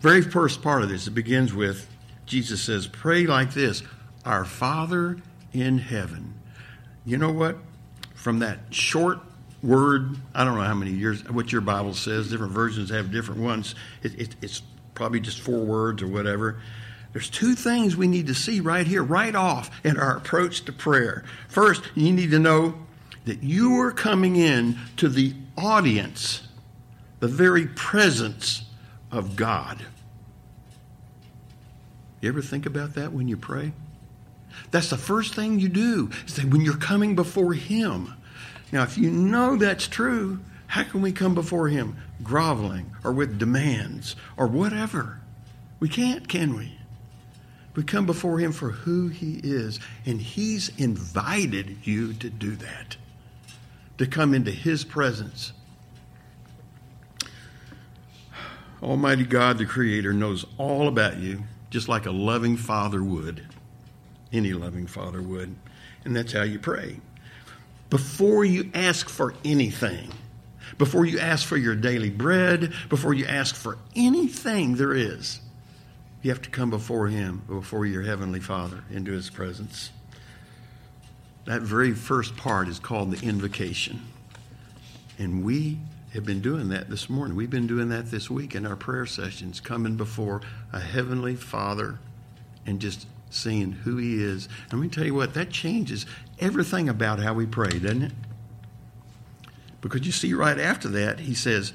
Very 0.00 0.22
first 0.22 0.62
part 0.62 0.82
of 0.82 0.88
this, 0.88 1.06
it 1.06 1.10
begins 1.10 1.52
with 1.52 1.90
Jesus 2.24 2.62
says, 2.62 2.86
Pray 2.86 3.26
like 3.26 3.52
this 3.52 3.82
Our 4.24 4.46
Father 4.46 5.18
in 5.52 5.76
heaven. 5.76 6.40
You 7.04 7.18
know 7.18 7.32
what? 7.32 7.58
From 8.14 8.38
that 8.38 8.60
short 8.70 9.18
word, 9.62 10.16
I 10.34 10.44
don't 10.44 10.56
know 10.56 10.62
how 10.62 10.74
many 10.74 10.92
years, 10.92 11.28
what 11.30 11.52
your 11.52 11.60
Bible 11.60 11.94
says, 11.94 12.30
different 12.30 12.52
versions 12.52 12.90
have 12.90 13.10
different 13.10 13.40
ones. 13.40 13.74
It, 14.02 14.20
it, 14.20 14.36
it's 14.42 14.62
probably 14.94 15.20
just 15.20 15.40
four 15.40 15.60
words 15.60 16.02
or 16.02 16.08
whatever. 16.08 16.60
There's 17.12 17.30
two 17.30 17.54
things 17.54 17.96
we 17.96 18.08
need 18.08 18.26
to 18.26 18.34
see 18.34 18.60
right 18.60 18.86
here, 18.86 19.02
right 19.02 19.34
off 19.34 19.70
in 19.84 19.98
our 19.98 20.16
approach 20.16 20.64
to 20.66 20.72
prayer. 20.72 21.24
First, 21.48 21.82
you 21.94 22.12
need 22.12 22.30
to 22.30 22.38
know 22.38 22.74
that 23.24 23.42
you 23.42 23.80
are 23.80 23.90
coming 23.92 24.36
in 24.36 24.76
to 24.98 25.08
the 25.08 25.34
audience, 25.56 26.46
the 27.20 27.28
very 27.28 27.66
presence 27.66 28.64
of 29.10 29.36
God. 29.36 29.86
You 32.20 32.28
ever 32.28 32.42
think 32.42 32.66
about 32.66 32.94
that 32.94 33.12
when 33.12 33.28
you 33.28 33.36
pray? 33.36 33.72
That's 34.70 34.90
the 34.90 34.98
first 34.98 35.34
thing 35.34 35.58
you 35.58 35.68
do, 35.68 36.10
is 36.26 36.36
that 36.36 36.46
when 36.46 36.60
you're 36.60 36.76
coming 36.76 37.14
before 37.14 37.52
Him. 37.54 38.14
Now, 38.72 38.82
if 38.82 38.98
you 38.98 39.10
know 39.10 39.56
that's 39.56 39.86
true, 39.86 40.40
how 40.66 40.82
can 40.82 41.00
we 41.00 41.12
come 41.12 41.34
before 41.34 41.68
Him 41.68 41.96
groveling 42.22 42.90
or 43.04 43.12
with 43.12 43.38
demands 43.38 44.16
or 44.36 44.46
whatever? 44.46 45.20
We 45.78 45.88
can't, 45.88 46.28
can 46.28 46.56
we? 46.56 46.72
We 47.74 47.84
come 47.84 48.06
before 48.06 48.38
Him 48.38 48.52
for 48.52 48.70
who 48.70 49.08
He 49.08 49.40
is, 49.44 49.78
and 50.04 50.20
He's 50.20 50.70
invited 50.78 51.86
you 51.86 52.14
to 52.14 52.30
do 52.30 52.56
that, 52.56 52.96
to 53.98 54.06
come 54.06 54.34
into 54.34 54.50
His 54.50 54.84
presence. 54.84 55.52
Almighty 58.82 59.24
God, 59.24 59.58
the 59.58 59.66
Creator, 59.66 60.12
knows 60.12 60.44
all 60.58 60.88
about 60.88 61.18
you, 61.18 61.44
just 61.70 61.88
like 61.88 62.06
a 62.06 62.10
loving 62.10 62.56
father 62.56 63.02
would. 63.02 63.46
Any 64.32 64.52
loving 64.52 64.86
father 64.86 65.22
would. 65.22 65.54
And 66.04 66.16
that's 66.16 66.32
how 66.32 66.42
you 66.42 66.58
pray. 66.58 67.00
Before 67.90 68.44
you 68.44 68.70
ask 68.74 69.08
for 69.08 69.34
anything, 69.44 70.10
before 70.78 71.06
you 71.06 71.18
ask 71.18 71.46
for 71.46 71.56
your 71.56 71.76
daily 71.76 72.10
bread, 72.10 72.72
before 72.88 73.14
you 73.14 73.26
ask 73.26 73.54
for 73.54 73.78
anything 73.94 74.74
there 74.74 74.94
is, 74.94 75.40
you 76.22 76.30
have 76.30 76.42
to 76.42 76.50
come 76.50 76.70
before 76.70 77.08
Him, 77.08 77.42
before 77.48 77.86
your 77.86 78.02
Heavenly 78.02 78.40
Father, 78.40 78.82
into 78.90 79.12
His 79.12 79.30
presence. 79.30 79.90
That 81.44 81.62
very 81.62 81.92
first 81.92 82.36
part 82.36 82.66
is 82.66 82.80
called 82.80 83.12
the 83.12 83.24
invocation. 83.24 84.02
And 85.18 85.44
we 85.44 85.78
have 86.12 86.24
been 86.24 86.40
doing 86.40 86.70
that 86.70 86.90
this 86.90 87.08
morning. 87.08 87.36
We've 87.36 87.48
been 87.48 87.68
doing 87.68 87.90
that 87.90 88.10
this 88.10 88.28
week 88.28 88.54
in 88.56 88.66
our 88.66 88.74
prayer 88.74 89.06
sessions, 89.06 89.60
coming 89.60 89.96
before 89.96 90.42
a 90.72 90.80
Heavenly 90.80 91.36
Father 91.36 92.00
and 92.66 92.80
just 92.80 93.06
seeing 93.36 93.72
who 93.72 93.96
He 93.96 94.22
is. 94.22 94.48
And 94.70 94.80
let 94.80 94.82
me 94.82 94.88
tell 94.88 95.04
you 95.04 95.14
what, 95.14 95.34
that 95.34 95.50
changes 95.50 96.06
everything 96.38 96.88
about 96.88 97.18
how 97.18 97.34
we 97.34 97.46
pray, 97.46 97.78
doesn't 97.78 98.02
it? 98.02 98.12
Because 99.80 100.04
you 100.04 100.12
see, 100.12 100.34
right 100.34 100.58
after 100.58 100.88
that, 100.88 101.20
He 101.20 101.34
says, 101.34 101.72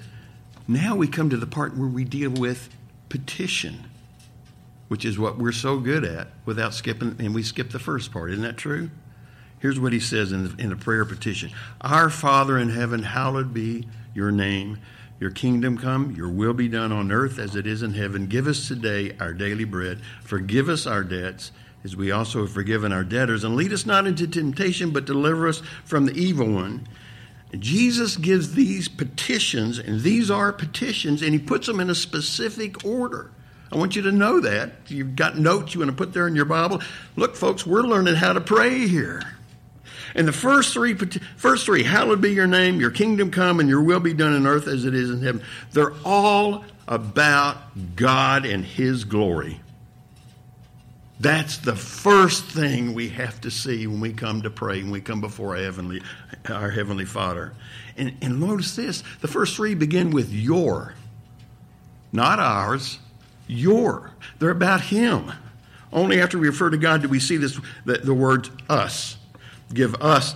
now 0.67 0.95
we 0.95 1.07
come 1.07 1.29
to 1.29 1.37
the 1.37 1.47
part 1.47 1.77
where 1.77 1.87
we 1.87 2.03
deal 2.03 2.31
with 2.31 2.69
petition, 3.09 3.85
which 4.87 5.05
is 5.05 5.17
what 5.17 5.37
we're 5.37 5.51
so 5.51 5.79
good 5.79 6.03
at 6.03 6.27
without 6.45 6.73
skipping, 6.73 7.15
and 7.19 7.33
we 7.35 7.43
skip 7.43 7.71
the 7.71 7.79
first 7.79 8.11
part. 8.11 8.31
Isn't 8.31 8.43
that 8.43 8.57
true? 8.57 8.89
Here's 9.59 9.79
what 9.79 9.93
he 9.93 9.99
says 9.99 10.31
in 10.31 10.43
the, 10.43 10.63
in 10.63 10.69
the 10.69 10.75
prayer 10.75 11.05
petition 11.05 11.51
Our 11.81 12.09
Father 12.09 12.57
in 12.57 12.69
heaven, 12.69 13.03
hallowed 13.03 13.53
be 13.53 13.87
your 14.13 14.31
name. 14.31 14.79
Your 15.21 15.29
kingdom 15.29 15.77
come, 15.77 16.15
your 16.17 16.29
will 16.29 16.55
be 16.55 16.67
done 16.67 16.91
on 16.91 17.11
earth 17.11 17.37
as 17.37 17.55
it 17.55 17.67
is 17.67 17.83
in 17.83 17.93
heaven. 17.93 18.25
Give 18.25 18.47
us 18.47 18.67
today 18.67 19.15
our 19.19 19.33
daily 19.33 19.65
bread. 19.65 20.01
Forgive 20.23 20.67
us 20.67 20.87
our 20.87 21.03
debts 21.03 21.51
as 21.83 21.95
we 21.95 22.09
also 22.09 22.41
have 22.41 22.51
forgiven 22.51 22.91
our 22.91 23.03
debtors. 23.03 23.43
And 23.43 23.55
lead 23.55 23.71
us 23.71 23.85
not 23.85 24.07
into 24.07 24.27
temptation, 24.27 24.89
but 24.89 25.05
deliver 25.05 25.47
us 25.47 25.61
from 25.85 26.07
the 26.07 26.13
evil 26.13 26.51
one. 26.51 26.87
Jesus 27.59 28.17
gives 28.17 28.55
these 28.55 28.87
petitions, 28.87 29.77
and 29.77 30.01
these 30.01 30.31
are 30.31 30.51
petitions, 30.51 31.21
and 31.21 31.33
he 31.33 31.39
puts 31.39 31.67
them 31.67 31.79
in 31.79 31.91
a 31.91 31.95
specific 31.95 32.83
order. 32.83 33.29
I 33.71 33.77
want 33.77 33.95
you 33.95 34.01
to 34.01 34.11
know 34.11 34.39
that. 34.39 34.71
You've 34.87 35.15
got 35.15 35.37
notes 35.37 35.75
you 35.75 35.81
want 35.81 35.91
to 35.91 35.95
put 35.95 36.13
there 36.13 36.27
in 36.27 36.35
your 36.35 36.45
Bible. 36.45 36.81
Look, 37.15 37.35
folks, 37.35 37.63
we're 37.63 37.83
learning 37.83 38.15
how 38.15 38.33
to 38.33 38.41
pray 38.41 38.87
here. 38.87 39.21
And 40.15 40.27
the 40.27 40.33
first 40.33 40.73
three, 40.73 40.93
first 41.37 41.65
three, 41.65 41.83
hallowed 41.83 42.21
be 42.21 42.31
your 42.31 42.47
name, 42.47 42.79
your 42.79 42.91
kingdom 42.91 43.31
come, 43.31 43.59
and 43.59 43.69
your 43.69 43.81
will 43.81 43.99
be 43.99 44.13
done 44.13 44.33
in 44.33 44.45
earth 44.45 44.67
as 44.67 44.85
it 44.85 44.93
is 44.93 45.09
in 45.09 45.21
heaven. 45.21 45.43
They're 45.71 45.93
all 46.03 46.65
about 46.87 47.95
God 47.95 48.45
and 48.45 48.65
His 48.65 49.03
glory. 49.05 49.61
That's 51.19 51.57
the 51.57 51.75
first 51.75 52.45
thing 52.45 52.95
we 52.95 53.09
have 53.09 53.39
to 53.41 53.51
see 53.51 53.85
when 53.85 53.99
we 53.99 54.11
come 54.11 54.41
to 54.41 54.49
pray, 54.49 54.81
when 54.81 54.89
we 54.91 55.01
come 55.01 55.21
before 55.21 55.55
our 55.55 55.61
Heavenly, 55.61 56.01
our 56.49 56.71
Heavenly 56.71 57.05
Father. 57.05 57.53
And, 57.95 58.17
and 58.21 58.39
notice 58.39 58.75
this 58.75 59.03
the 59.21 59.27
first 59.27 59.55
three 59.55 59.75
begin 59.75 60.09
with 60.09 60.33
your, 60.33 60.95
not 62.11 62.39
ours, 62.39 62.97
your. 63.47 64.11
They're 64.39 64.49
about 64.49 64.81
Him. 64.81 65.31
Only 65.93 66.21
after 66.21 66.39
we 66.39 66.47
refer 66.47 66.71
to 66.71 66.77
God 66.77 67.03
do 67.03 67.09
we 67.09 67.19
see 67.19 67.37
this, 67.37 67.59
the, 67.85 67.97
the 67.97 68.13
word 68.13 68.49
us. 68.67 69.17
Give 69.73 69.95
us 69.95 70.35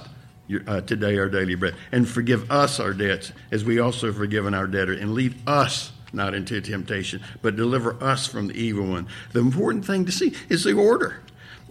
uh, 0.68 0.82
today 0.82 1.18
our 1.18 1.30
daily 1.30 1.56
bread, 1.56 1.76
and 1.92 2.08
forgive 2.08 2.50
us 2.52 2.80
our 2.80 2.94
debts, 2.94 3.32
as 3.52 3.66
we 3.66 3.80
also 3.80 4.08
have 4.08 4.18
forgiven 4.18 4.54
our 4.54 4.68
debtor, 4.68 4.94
and 4.94 5.14
lead 5.14 5.36
us 5.48 5.92
not 6.14 6.34
into 6.34 6.62
temptation, 6.62 7.22
but 7.42 7.56
deliver 7.56 8.02
us 8.02 8.26
from 8.26 8.48
the 8.48 8.54
evil 8.54 8.88
one. 8.88 9.08
The 9.34 9.40
important 9.40 9.86
thing 9.86 10.06
to 10.06 10.12
see 10.12 10.34
is 10.50 10.64
the 10.64 10.74
order. 10.74 11.22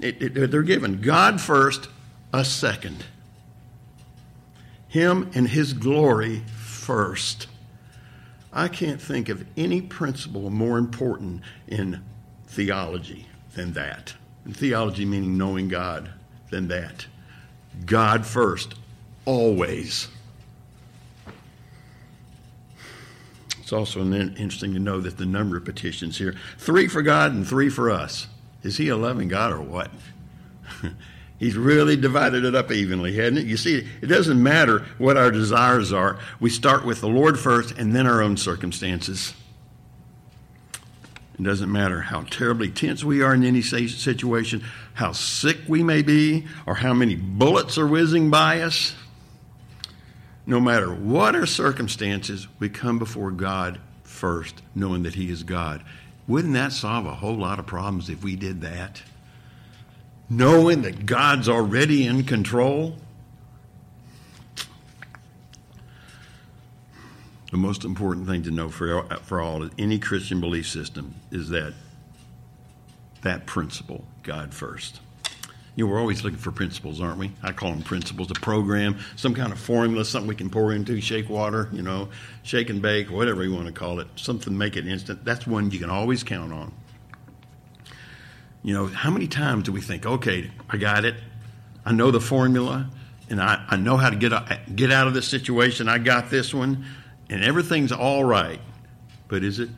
It, 0.01 0.23
it, 0.23 0.51
they're 0.51 0.63
given 0.63 1.01
God 1.01 1.41
first, 1.41 1.89
us 2.33 2.51
second. 2.51 3.05
Him 4.89 5.31
and 5.35 5.49
His 5.49 5.73
glory 5.73 6.43
first. 6.57 7.47
I 8.53 8.69
can't 8.69 9.01
think 9.01 9.29
of 9.29 9.45
any 9.57 9.81
principle 9.81 10.51
more 10.51 10.79
important 10.79 11.43
in 11.67 12.03
theology 12.47 13.27
than 13.55 13.73
that. 13.73 14.15
And 14.45 14.57
theology 14.57 15.05
meaning 15.05 15.39
knowing 15.39 15.69
God 15.69 16.11
than 16.51 16.69
that. 16.69 17.07
God 17.87 18.27
first, 18.27 18.75
always. 19.25 20.09
It's 23.61 23.73
also 23.73 24.01
interesting 24.01 24.75
to 24.75 24.79
know 24.79 25.01
that 25.01 25.17
the 25.17 25.25
number 25.25 25.57
of 25.57 25.65
petitions 25.65 26.19
here 26.19 26.35
three 26.59 26.87
for 26.87 27.03
God 27.03 27.33
and 27.33 27.47
three 27.47 27.71
for 27.71 27.91
us. 27.91 28.27
Is 28.63 28.77
he 28.77 28.89
a 28.89 28.97
loving 28.97 29.29
God 29.29 29.53
or 29.53 29.61
what? 29.61 29.91
He's 31.39 31.57
really 31.57 31.97
divided 31.97 32.45
it 32.45 32.55
up 32.55 32.71
evenly, 32.71 33.17
hasn't 33.17 33.39
it? 33.39 33.47
You 33.47 33.57
see, 33.57 33.87
it 34.01 34.07
doesn't 34.07 34.43
matter 34.43 34.87
what 34.99 35.17
our 35.17 35.31
desires 35.31 35.93
are. 35.93 36.19
We 36.41 36.49
start 36.51 36.85
with 36.85 37.01
the 37.01 37.09
Lord 37.09 37.39
first 37.39 37.77
and 37.77 37.95
then 37.95 38.07
our 38.07 38.23
own 38.23 38.37
circumstances. 38.37 39.35
It 41.39 41.43
doesn't 41.43 41.71
matter 41.71 42.01
how 42.01 42.23
terribly 42.23 42.71
tense 42.71 43.03
we 43.03 43.23
are 43.23 43.35
in 43.35 43.43
any 43.43 43.61
situation, 43.61 44.63
how 44.95 45.13
sick 45.13 45.59
we 45.67 45.83
may 45.83 46.03
be, 46.03 46.47
or 46.65 46.77
how 46.77 46.95
many 46.95 47.17
bullets 47.17 47.77
are 47.77 47.87
whizzing 47.87 48.31
by 48.31 48.61
us. 48.61 48.95
No 50.47 50.61
matter 50.61 50.95
what 50.95 51.35
our 51.35 51.47
circumstances, 51.47 52.47
we 52.59 52.69
come 52.69 52.99
before 52.99 53.31
God 53.33 53.81
first, 54.05 54.63
knowing 54.75 55.03
that 55.03 55.15
He 55.15 55.31
is 55.31 55.43
God. 55.43 55.83
Wouldn't 56.29 56.55
that 56.55 56.73
solve 56.73 57.07
a 57.07 57.15
whole 57.15 57.37
lot 57.37 57.59
of 57.59 57.67
problems 57.67 58.09
if 58.09 58.23
we 58.23 58.37
did 58.37 58.61
that? 58.61 59.03
Knowing 60.31 60.83
that 60.83 61.05
God's 61.05 61.49
already 61.49 62.07
in 62.07 62.25
control? 62.25 62.97
The 67.55 67.59
most 67.59 67.85
important 67.85 68.27
thing 68.27 68.43
to 68.43 68.51
know 68.51 68.69
for, 68.69 69.05
for 69.23 69.41
all 69.41 69.71
any 69.79 69.97
Christian 69.97 70.41
belief 70.41 70.69
system 70.69 71.15
is 71.31 71.51
that 71.51 71.73
that 73.23 73.47
principle, 73.47 74.05
God 74.25 74.53
first. 74.53 74.99
You 75.77 75.85
know, 75.85 75.93
we're 75.93 76.01
always 76.01 76.25
looking 76.25 76.41
for 76.41 76.51
principles, 76.51 77.01
aren't 77.01 77.17
we? 77.17 77.31
I 77.45 77.53
call 77.53 77.71
them 77.71 77.83
principles, 77.83 78.29
a 78.33 78.35
program, 78.35 78.99
some 79.15 79.37
kind 79.37 79.53
of 79.53 79.61
formula, 79.61 80.05
something 80.05 80.27
we 80.27 80.35
can 80.35 80.51
pour 80.51 80.73
into, 80.73 81.01
shake 81.01 81.29
water, 81.29 81.69
you 81.71 81.83
know, 81.83 82.09
shake 82.43 82.71
and 82.71 82.83
bake, 82.83 83.09
whatever 83.09 83.45
you 83.45 83.55
want 83.55 83.67
to 83.67 83.73
call 83.73 84.01
it, 84.01 84.09
something 84.17 84.59
make 84.59 84.77
it 84.77 84.89
instant. 84.89 85.25
That's 85.25 85.47
one 85.47 85.71
you 85.71 85.79
can 85.79 85.91
always 85.91 86.25
count 86.25 86.53
on. 86.53 86.73
You 88.65 88.75
know, 88.75 88.87
how 88.89 89.13
many 89.13 89.29
times 89.29 89.63
do 89.63 89.71
we 89.71 89.81
think, 89.81 90.07
okay, 90.07 90.51
I 90.69 90.77
got 90.77 91.05
it, 91.05 91.15
I 91.87 91.93
know 91.93 92.11
the 92.11 92.21
formula, 92.21 92.91
and 93.31 93.41
I, 93.41 93.65
I 93.69 93.77
know 93.77 93.97
how 93.97 94.11
to 94.11 94.17
get, 94.17 94.33
get 94.75 94.91
out 94.91 95.07
of 95.07 95.15
this 95.15 95.29
situation, 95.29 95.89
I 95.89 95.99
got 95.99 96.31
this 96.31 96.53
one, 96.53 96.85
and 97.31 97.43
everything's 97.43 97.93
all 97.93 98.25
right. 98.25 98.61
But 99.29 99.43
is 99.43 99.59
it? 99.59 99.71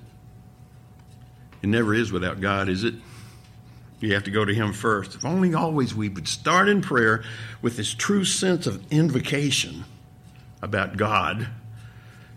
It 1.63 1.69
never 1.69 1.95
is 1.95 2.13
without 2.13 2.41
God, 2.41 2.69
is 2.69 2.85
it? 2.85 2.95
You 4.01 4.15
have 4.15 4.25
to 4.25 4.31
go 4.31 4.45
to 4.45 4.55
Him 4.55 4.73
first. 4.73 5.15
If 5.15 5.25
only 5.25 5.55
always 5.55 5.95
we 5.95 6.09
would 6.09 6.29
start 6.29 6.69
in 6.69 6.83
prayer 6.83 7.25
with 7.63 7.77
this 7.77 7.95
true 7.95 8.25
sense 8.25 8.67
of 8.67 8.93
invocation 8.93 9.85
about 10.61 10.97
God. 10.97 11.49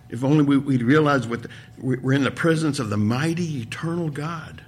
If 0.10 0.24
only 0.24 0.44
we, 0.44 0.58
would 0.58 0.82
realize 0.82 1.28
what 1.28 1.44
the, 1.44 1.50
we're 1.78 2.13
in 2.13 2.24
the 2.24 2.32
presence 2.32 2.80
of 2.80 2.89
the 2.89 2.98
mighty, 2.98 3.62
eternal 3.62 4.10
God. 4.10 4.63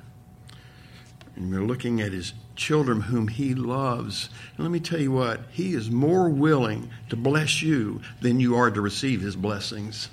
And 1.36 1.52
we're 1.52 1.66
looking 1.66 2.02
at 2.02 2.12
His 2.12 2.34
children 2.56 3.02
whom 3.02 3.30
He 3.30 3.56
loves. 3.56 4.30
And 4.58 4.66
let 4.66 4.72
me 4.72 4.82
tell 4.82 5.00
you 5.00 5.12
what, 5.12 5.42
He 5.52 5.74
is 5.74 5.90
more 5.90 6.30
willing 6.30 6.90
to 7.10 7.16
bless 7.16 7.62
you 7.62 8.02
than 8.20 8.40
you 8.40 8.56
are 8.58 8.70
to 8.70 8.82
receive 8.82 9.22
His 9.22 9.36
blessings 9.36 10.10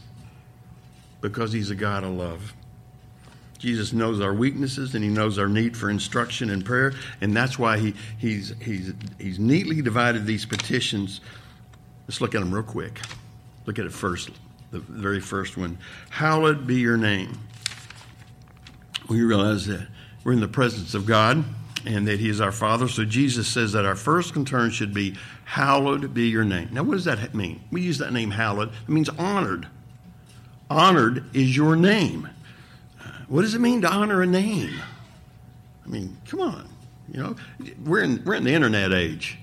because 1.20 1.52
He's 1.52 1.70
a 1.70 1.75
God 1.75 2.04
of 2.04 2.10
love. 2.10 2.54
Jesus 3.58 3.92
knows 3.92 4.20
our 4.20 4.32
weaknesses 4.32 4.94
and 4.94 5.02
he 5.02 5.10
knows 5.10 5.38
our 5.38 5.48
need 5.48 5.76
for 5.76 5.90
instruction 5.90 6.50
and 6.50 6.64
prayer, 6.64 6.92
and 7.20 7.37
that's 7.37 7.58
why 7.58 7.78
he, 7.78 7.94
he's, 8.18 8.54
he's, 8.62 8.92
he's 9.18 9.38
neatly 9.38 9.82
divided 9.82 10.25
these 10.25 10.46
petitions. 10.46 11.20
Let's 12.06 12.20
look 12.20 12.34
at 12.34 12.40
them 12.40 12.54
real 12.54 12.62
quick. 12.62 13.00
Look 13.66 13.78
at 13.78 13.84
it 13.84 13.92
first, 13.92 14.30
the 14.70 14.78
very 14.78 15.20
first 15.20 15.56
one. 15.56 15.78
Hallowed 16.10 16.66
be 16.66 16.76
your 16.76 16.96
name. 16.96 17.38
We 19.08 19.22
realize 19.22 19.66
that 19.66 19.88
we're 20.22 20.32
in 20.32 20.40
the 20.40 20.48
presence 20.48 20.94
of 20.94 21.04
God 21.04 21.44
and 21.84 22.06
that 22.06 22.20
He 22.20 22.28
is 22.28 22.40
our 22.40 22.52
Father. 22.52 22.88
So 22.88 23.04
Jesus 23.04 23.48
says 23.48 23.72
that 23.72 23.84
our 23.84 23.96
first 23.96 24.32
concern 24.32 24.70
should 24.70 24.94
be, 24.94 25.16
Hallowed 25.44 26.14
be 26.14 26.28
your 26.28 26.44
name. 26.44 26.68
Now, 26.72 26.82
what 26.82 26.94
does 26.94 27.06
that 27.06 27.34
mean? 27.34 27.60
We 27.70 27.80
use 27.80 27.98
that 27.98 28.12
name, 28.12 28.30
hallowed. 28.30 28.68
It 28.68 28.88
means 28.88 29.08
honored. 29.08 29.66
Honored 30.70 31.25
is 31.34 31.56
your 31.56 31.76
name. 31.76 32.28
What 33.28 33.42
does 33.42 33.54
it 33.54 33.60
mean 33.60 33.82
to 33.82 33.90
honor 33.90 34.22
a 34.22 34.26
name? 34.26 34.80
I 35.84 35.88
mean, 35.88 36.16
come 36.26 36.40
on. 36.40 36.68
You 37.10 37.22
know, 37.22 37.37
we're 37.84 38.02
in 38.02 38.22
we're 38.25 38.34
in 38.34 38.44
the 38.44 38.52
internet 38.52 38.92
age. 38.92 39.38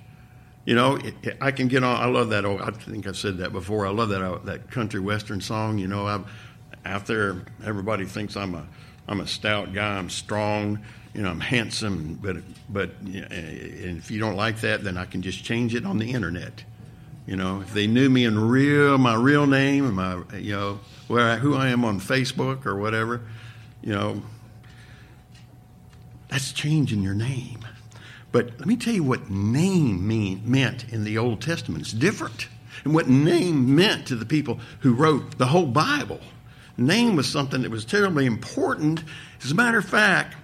You 0.65 0.75
know, 0.75 0.95
it, 0.95 1.13
it, 1.23 1.37
I 1.41 1.51
can 1.51 1.67
get 1.67 1.83
on. 1.83 1.95
I 1.95 2.05
love 2.05 2.29
that. 2.29 2.45
Oh, 2.45 2.59
I 2.59 2.71
think 2.71 3.07
I've 3.07 3.17
said 3.17 3.37
that 3.37 3.51
before. 3.51 3.85
I 3.85 3.89
love 3.89 4.09
that 4.09 4.21
uh, 4.21 4.39
that 4.45 4.69
country 4.69 4.99
western 4.99 5.41
song. 5.41 5.77
You 5.77 5.87
know, 5.87 6.07
I'm 6.07 6.25
out 6.85 7.07
there. 7.07 7.43
Everybody 7.63 8.05
thinks 8.05 8.35
I'm 8.37 8.53
a 8.53 8.65
I'm 9.07 9.19
a 9.19 9.27
stout 9.27 9.73
guy. 9.73 9.97
I'm 9.97 10.09
strong. 10.09 10.79
You 11.13 11.23
know, 11.23 11.29
I'm 11.29 11.39
handsome. 11.39 12.19
But 12.21 12.37
but 12.69 12.91
you 13.03 13.21
know, 13.21 13.27
if 13.31 14.11
you 14.11 14.19
don't 14.19 14.35
like 14.35 14.61
that, 14.61 14.83
then 14.83 14.97
I 14.97 15.05
can 15.05 15.21
just 15.21 15.43
change 15.43 15.73
it 15.73 15.85
on 15.85 15.97
the 15.97 16.11
internet. 16.11 16.63
You 17.25 17.35
know, 17.35 17.61
if 17.61 17.73
they 17.73 17.87
knew 17.87 18.09
me 18.09 18.25
in 18.25 18.39
real 18.39 18.97
my 18.97 19.15
real 19.15 19.47
name 19.47 19.85
and 19.85 19.95
my 19.95 20.21
you 20.37 20.53
know 20.53 20.79
where 21.07 21.31
I, 21.31 21.35
who 21.37 21.55
I 21.55 21.69
am 21.69 21.83
on 21.83 21.99
Facebook 21.99 22.65
or 22.65 22.75
whatever, 22.75 23.21
you 23.81 23.93
know, 23.93 24.21
that's 26.27 26.51
changing 26.51 27.01
your 27.01 27.15
name. 27.15 27.59
But 28.31 28.59
let 28.59 28.67
me 28.67 28.75
tell 28.75 28.93
you 28.93 29.03
what 29.03 29.29
name 29.29 30.05
mean, 30.05 30.41
meant 30.45 30.91
in 30.91 31.03
the 31.03 31.17
Old 31.17 31.41
Testament. 31.41 31.83
It's 31.83 31.93
different. 31.93 32.47
And 32.83 32.93
what 32.93 33.07
name 33.07 33.75
meant 33.75 34.07
to 34.07 34.15
the 34.15 34.25
people 34.25 34.59
who 34.81 34.93
wrote 34.93 35.37
the 35.37 35.45
whole 35.45 35.65
Bible. 35.65 36.19
Name 36.77 37.15
was 37.15 37.27
something 37.27 37.61
that 37.61 37.71
was 37.71 37.85
terribly 37.85 38.25
important. 38.25 39.03
As 39.41 39.51
a 39.51 39.55
matter 39.55 39.77
of 39.77 39.85
fact, 39.85 40.35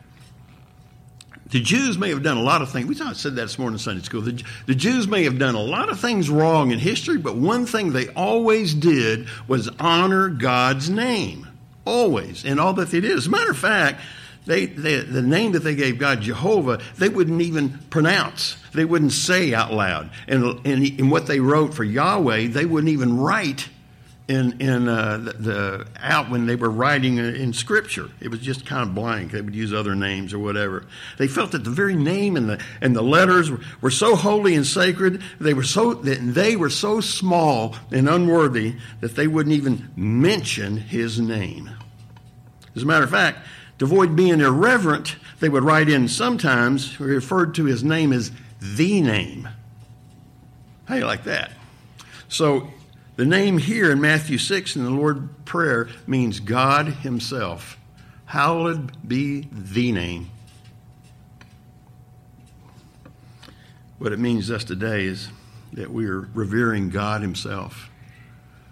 the 1.51 1.59
Jews 1.59 1.97
may 1.97 2.09
have 2.09 2.23
done 2.23 2.37
a 2.37 2.41
lot 2.41 2.61
of 2.61 2.71
things. 2.71 2.87
We 2.87 2.95
said 2.95 3.35
that 3.35 3.41
this 3.41 3.59
morning 3.59 3.75
in 3.75 3.79
Sunday 3.79 4.03
school. 4.03 4.21
The, 4.21 4.41
the, 4.67 4.75
Jews 4.75 5.07
may 5.07 5.25
have 5.25 5.37
done 5.37 5.53
a 5.53 5.61
lot 5.61 5.89
of 5.89 5.99
things 5.99 6.29
wrong 6.29 6.71
in 6.71 6.79
history, 6.79 7.17
but 7.17 7.35
one 7.35 7.65
thing 7.65 7.91
they 7.91 8.07
always 8.09 8.73
did 8.73 9.27
was 9.47 9.69
honor 9.79 10.29
God's 10.29 10.89
name. 10.89 11.47
Always. 11.83 12.45
And 12.45 12.59
all 12.59 12.73
that 12.73 12.89
they 12.89 13.01
did. 13.01 13.17
As 13.17 13.27
a 13.27 13.29
matter 13.29 13.51
of 13.51 13.57
fact, 13.57 14.01
they, 14.45 14.65
they, 14.65 15.01
the 15.01 15.21
name 15.21 15.51
that 15.51 15.59
they 15.59 15.75
gave 15.75 15.99
God, 15.99 16.21
Jehovah, 16.21 16.79
they 16.97 17.09
wouldn't 17.09 17.41
even 17.41 17.79
pronounce. 17.89 18.55
They 18.73 18.85
wouldn't 18.85 19.11
say 19.11 19.53
out 19.53 19.73
loud. 19.73 20.09
And, 20.27 20.65
and, 20.65 20.99
and 20.99 21.11
what 21.11 21.27
they 21.27 21.41
wrote 21.41 21.73
for 21.73 21.83
Yahweh, 21.83 22.47
they 22.47 22.65
wouldn't 22.65 22.91
even 22.91 23.17
write 23.17 23.67
in, 24.31 24.61
in 24.61 24.87
uh, 24.87 25.17
the, 25.17 25.33
the, 25.33 25.87
out 25.99 26.29
when 26.29 26.45
they 26.45 26.55
were 26.55 26.69
writing 26.69 27.17
in 27.17 27.51
Scripture. 27.51 28.09
It 28.21 28.29
was 28.29 28.39
just 28.39 28.65
kind 28.65 28.87
of 28.87 28.95
blank. 28.95 29.31
They 29.31 29.41
would 29.41 29.53
use 29.53 29.73
other 29.73 29.93
names 29.93 30.33
or 30.33 30.39
whatever. 30.39 30.85
They 31.17 31.27
felt 31.27 31.51
that 31.51 31.65
the 31.65 31.69
very 31.69 31.95
name 31.95 32.37
and 32.37 32.49
the 32.49 32.63
and 32.79 32.95
the 32.95 33.01
letters 33.01 33.51
were, 33.51 33.59
were 33.81 33.91
so 33.91 34.15
holy 34.15 34.55
and 34.55 34.65
sacred. 34.65 35.21
They 35.39 35.53
were 35.53 35.63
so 35.63 35.93
that 35.93 36.19
they 36.21 36.55
were 36.55 36.69
so 36.69 37.01
small 37.01 37.75
and 37.91 38.07
unworthy 38.07 38.75
that 39.01 39.17
they 39.17 39.27
wouldn't 39.27 39.55
even 39.55 39.91
mention 39.97 40.77
His 40.77 41.19
name. 41.19 41.69
As 42.73 42.83
a 42.83 42.85
matter 42.85 43.03
of 43.03 43.11
fact, 43.11 43.39
to 43.79 43.85
avoid 43.85 44.15
being 44.15 44.39
irreverent, 44.39 45.17
they 45.41 45.49
would 45.49 45.63
write 45.63 45.89
in 45.89 46.07
sometimes 46.07 46.99
referred 47.01 47.53
to 47.55 47.65
His 47.65 47.83
name 47.83 48.13
as 48.13 48.31
the 48.61 49.01
name. 49.01 49.49
How 50.85 50.93
do 50.95 51.01
you 51.01 51.05
like 51.05 51.25
that? 51.25 51.51
So 52.29 52.69
the 53.15 53.25
name 53.25 53.57
here 53.57 53.91
in 53.91 53.99
Matthew 53.99 54.37
6 54.37 54.75
in 54.75 54.83
the 54.83 54.89
Lord 54.89 55.45
Prayer 55.45 55.89
means 56.07 56.39
God 56.39 56.87
Himself. 56.87 57.77
Hallowed 58.25 59.07
be 59.07 59.47
the 59.51 59.91
name. 59.91 60.29
What 63.97 64.13
it 64.13 64.19
means 64.19 64.47
to 64.47 64.55
us 64.55 64.63
today 64.63 65.05
is 65.05 65.29
that 65.73 65.91
we 65.91 66.07
are 66.07 66.21
revering 66.33 66.89
God 66.89 67.21
Himself. 67.21 67.89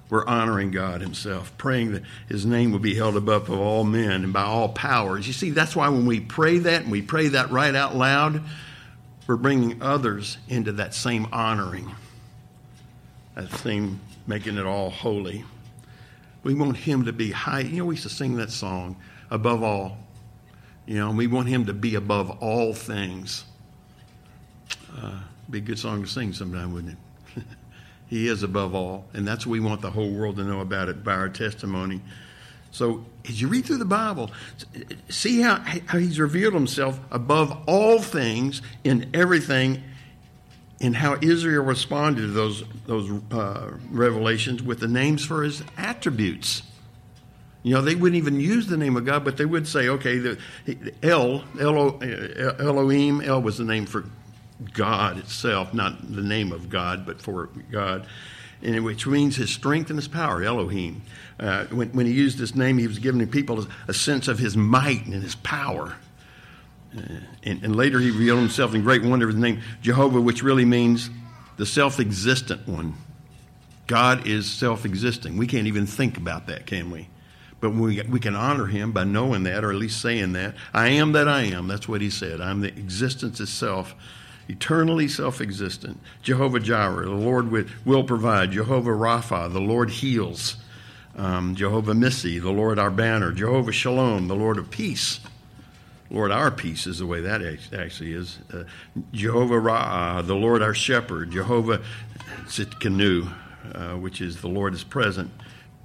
We're 0.10 0.26
honoring 0.26 0.72
God 0.72 1.02
Himself, 1.02 1.56
praying 1.58 1.92
that 1.92 2.04
His 2.28 2.46
name 2.46 2.72
will 2.72 2.80
be 2.80 2.96
held 2.96 3.16
above 3.16 3.50
of 3.50 3.60
all 3.60 3.84
men 3.84 4.24
and 4.24 4.34
by 4.34 4.42
all 4.42 4.70
powers. 4.70 5.28
You 5.28 5.34
see, 5.34 5.52
that's 5.52 5.76
why 5.76 5.90
when 5.90 6.06
we 6.06 6.20
pray 6.20 6.58
that 6.60 6.84
and 6.84 6.92
we 6.92 7.02
pray 7.02 7.28
that 7.28 7.52
right 7.52 7.76
out 7.76 7.96
loud, 7.96 8.42
we're 9.28 9.36
bringing 9.36 9.84
others 9.84 10.38
into 10.48 10.72
that 10.72 10.96
same 10.96 11.28
honoring, 11.32 11.92
that 13.36 13.52
same 13.60 14.00
making 14.30 14.58
it 14.58 14.66
all 14.66 14.92
holy. 14.92 15.44
We 16.44 16.54
want 16.54 16.78
Him 16.78 17.06
to 17.06 17.12
be 17.12 17.32
high. 17.32 17.62
You 17.62 17.80
know, 17.80 17.86
we 17.86 17.96
used 17.96 18.08
to 18.08 18.14
sing 18.14 18.36
that 18.36 18.52
song, 18.52 18.96
above 19.32 19.64
all. 19.64 19.98
You 20.86 20.96
know, 20.96 21.12
we 21.12 21.26
want 21.26 21.50
Him 21.50 21.66
to 21.66 21.74
be 21.74 21.96
above 21.96 22.30
all 22.40 22.74
things. 22.74 23.44
Uh, 24.96 25.20
be 25.50 25.58
a 25.58 25.62
good 25.62 25.80
song 25.80 26.04
to 26.04 26.08
sing 26.08 26.32
sometime, 26.34 26.74
wouldn't 26.74 26.96
it? 27.36 27.44
he 28.08 28.28
is 28.28 28.44
above 28.44 28.76
all, 28.76 29.06
and 29.14 29.28
that's 29.28 29.48
what 29.48 29.54
we 29.54 29.60
want 29.60 29.82
the 29.82 29.90
whole 29.90 30.12
world 30.12 30.36
to 30.36 30.44
know 30.44 30.60
about 30.60 30.90
it 30.90 31.04
by 31.04 31.14
our 31.14 31.30
testimony. 31.30 32.00
So, 32.72 33.04
as 33.28 33.42
you 33.42 33.48
read 33.48 33.66
through 33.66 33.78
the 33.78 33.86
Bible, 33.86 34.30
see 35.10 35.42
how, 35.42 35.56
how 35.88 35.98
He's 35.98 36.20
revealed 36.20 36.54
Himself 36.54 37.00
above 37.10 37.64
all 37.66 38.00
things 38.00 38.62
in 38.84 39.10
everything 39.16 39.82
and 40.82 40.96
how 40.96 41.18
Israel 41.22 41.64
responded 41.64 42.22
to 42.22 42.28
those, 42.28 42.64
those 42.86 43.10
uh, 43.32 43.72
revelations 43.92 44.64
with 44.64 44.80
the 44.80 44.88
names 44.88 45.26
for 45.26 45.44
his 45.44 45.64
attributes. 45.78 46.64
You 47.64 47.74
know, 47.74 47.82
they 47.82 47.96
wouldn't 47.96 48.18
even 48.18 48.40
use 48.40 48.68
the 48.68 48.78
name 48.78 48.96
of 48.96 49.06
God, 49.06 49.26
but 49.26 49.36
they 49.36 49.46
would 49.46 49.68
say, 49.68 49.90
okay, 49.90 50.18
the, 50.18 50.40
El, 51.04 51.44
Elo, 51.60 52.00
Elohim, 52.00 53.22
El 53.22 53.42
was 53.42 53.58
the 53.58 53.66
name 53.66 53.86
for 53.86 54.06
God 54.74 55.18
itself, 55.18 55.74
not 55.74 56.14
the 56.14 56.22
name 56.22 56.54
of 56.54 56.70
God, 56.70 57.06
but 57.06 57.22
for 57.22 57.50
God, 57.70 58.08
and 58.62 58.84
which 58.86 59.06
means 59.06 59.36
his 59.36 59.50
strength 59.50 59.90
and 59.90 59.98
his 60.00 60.08
power, 60.08 60.42
Elohim. 60.44 61.02
Uh, 61.40 61.66
when, 61.66 61.90
when 61.90 62.06
he 62.06 62.14
used 62.14 62.38
this 62.38 62.56
name, 62.56 62.78
he 62.78 62.88
was 62.88 63.00
giving 63.00 63.26
people 63.28 63.68
a 63.88 63.94
sense 63.94 64.28
of 64.28 64.40
his 64.40 64.56
might 64.56 65.06
and 65.06 65.22
his 65.22 65.36
power. 65.36 65.98
Uh, 66.98 67.02
and, 67.44 67.64
and, 67.64 67.76
later 67.76 68.00
he 68.00 68.10
revealed 68.10 68.40
himself 68.40 68.74
in 68.74 68.82
great 68.82 69.04
wonder 69.04 69.28
with 69.28 69.36
the 69.36 69.42
name 69.42 69.62
Jehovah, 69.82 70.20
which 70.20 70.42
really 70.42 70.66
means 70.66 71.12
the 71.58 71.66
self 71.66 72.00
existent 72.00 72.68
one. 72.68 72.96
God 73.86 74.26
is 74.26 74.50
self 74.50 74.86
existing. 74.86 75.38
We 75.38 75.46
can't 75.46 75.68
even 75.68 75.86
think 75.86 76.18
about 76.18 76.48
that, 76.48 76.66
can 76.66 76.90
we? 76.90 77.08
But 77.60 77.72
we, 77.72 78.02
we 78.04 78.20
can 78.20 78.36
honor 78.36 78.68
him 78.68 78.92
by 78.92 79.04
knowing 79.04 79.44
that, 79.44 79.64
or 79.64 79.72
at 79.72 79.76
least 79.76 80.02
saying 80.02 80.34
that. 80.34 80.56
I 80.74 80.90
am 80.90 81.12
that 81.12 81.28
I 81.28 81.44
am. 81.44 81.68
That's 81.68 81.88
what 81.88 82.02
he 82.02 82.10
said. 82.10 82.40
I'm 82.40 82.62
the 82.62 82.70
existence 82.70 83.40
itself, 83.40 83.94
eternally 84.48 85.08
self 85.08 85.42
existent. 85.42 86.00
Jehovah 86.22 86.60
Jireh, 86.60 87.06
the 87.06 87.12
Lord 87.12 87.52
will 87.86 88.04
provide. 88.04 88.52
Jehovah 88.52 88.92
Rapha, 88.92 89.52
the 89.52 89.60
Lord 89.60 89.90
heals. 89.90 90.56
Um, 91.18 91.56
Jehovah 91.56 91.94
Nissi, 91.94 92.42
the 92.42 92.52
Lord 92.52 92.80
our 92.80 92.92
banner. 92.92 93.32
Jehovah 93.32 93.74
Shalom, 93.74 94.28
the 94.28 94.36
Lord 94.36 94.58
of 94.58 94.72
peace. 94.72 95.20
Lord, 96.12 96.32
our 96.32 96.50
peace 96.50 96.88
is 96.88 97.00
the 97.00 97.06
way 97.06 97.22
that 97.22 97.42
actually 97.74 98.14
is. 98.14 98.40
Uh, 98.52 98.64
Jehovah 99.12 99.56
Ra'ah, 99.56 100.26
the 100.26 100.36
Lord 100.36 100.64
our 100.64 100.74
shepherd. 100.74 101.32
Jehovah 101.32 101.82
Tsidkenu, 102.46 103.32
uh, 103.74 103.90
which 103.98 104.20
is 104.20 104.42
the 104.42 104.48
Lord 104.48 104.74
is 104.74 104.84
present. 104.84 105.30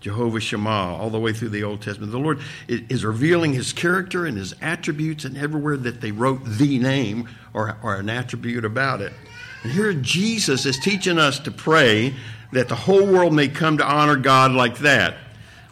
Jehovah 0.00 0.40
Shammah, 0.40 0.98
all 0.98 1.08
the 1.08 1.18
way 1.18 1.32
through 1.32 1.48
the 1.48 1.64
Old 1.64 1.80
Testament. 1.80 2.12
The 2.12 2.18
Lord 2.18 2.40
is 2.68 3.06
revealing 3.06 3.54
his 3.54 3.72
character 3.72 4.26
and 4.26 4.36
his 4.36 4.54
attributes, 4.60 5.24
and 5.24 5.34
everywhere 5.34 5.78
that 5.78 6.02
they 6.02 6.12
wrote 6.12 6.44
the 6.44 6.78
name 6.78 7.26
or, 7.54 7.78
or 7.82 7.96
an 7.96 8.10
attribute 8.10 8.66
about 8.66 9.00
it. 9.00 9.14
And 9.62 9.72
here 9.72 9.94
Jesus 9.94 10.66
is 10.66 10.78
teaching 10.78 11.18
us 11.18 11.38
to 11.40 11.50
pray 11.50 12.14
that 12.52 12.68
the 12.68 12.74
whole 12.74 13.06
world 13.06 13.32
may 13.32 13.48
come 13.48 13.78
to 13.78 13.84
honor 13.84 14.16
God 14.16 14.52
like 14.52 14.78
that. 14.78 15.16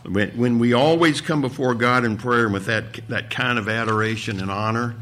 When, 0.05 0.31
when 0.31 0.59
we 0.59 0.73
always 0.73 1.21
come 1.21 1.41
before 1.41 1.75
God 1.75 2.05
in 2.05 2.17
prayer 2.17 2.45
and 2.45 2.53
with 2.53 2.67
that, 2.67 3.09
that 3.09 3.31
kind 3.31 3.59
of 3.59 3.69
adoration 3.69 4.41
and 4.41 4.51
honor, 4.51 4.97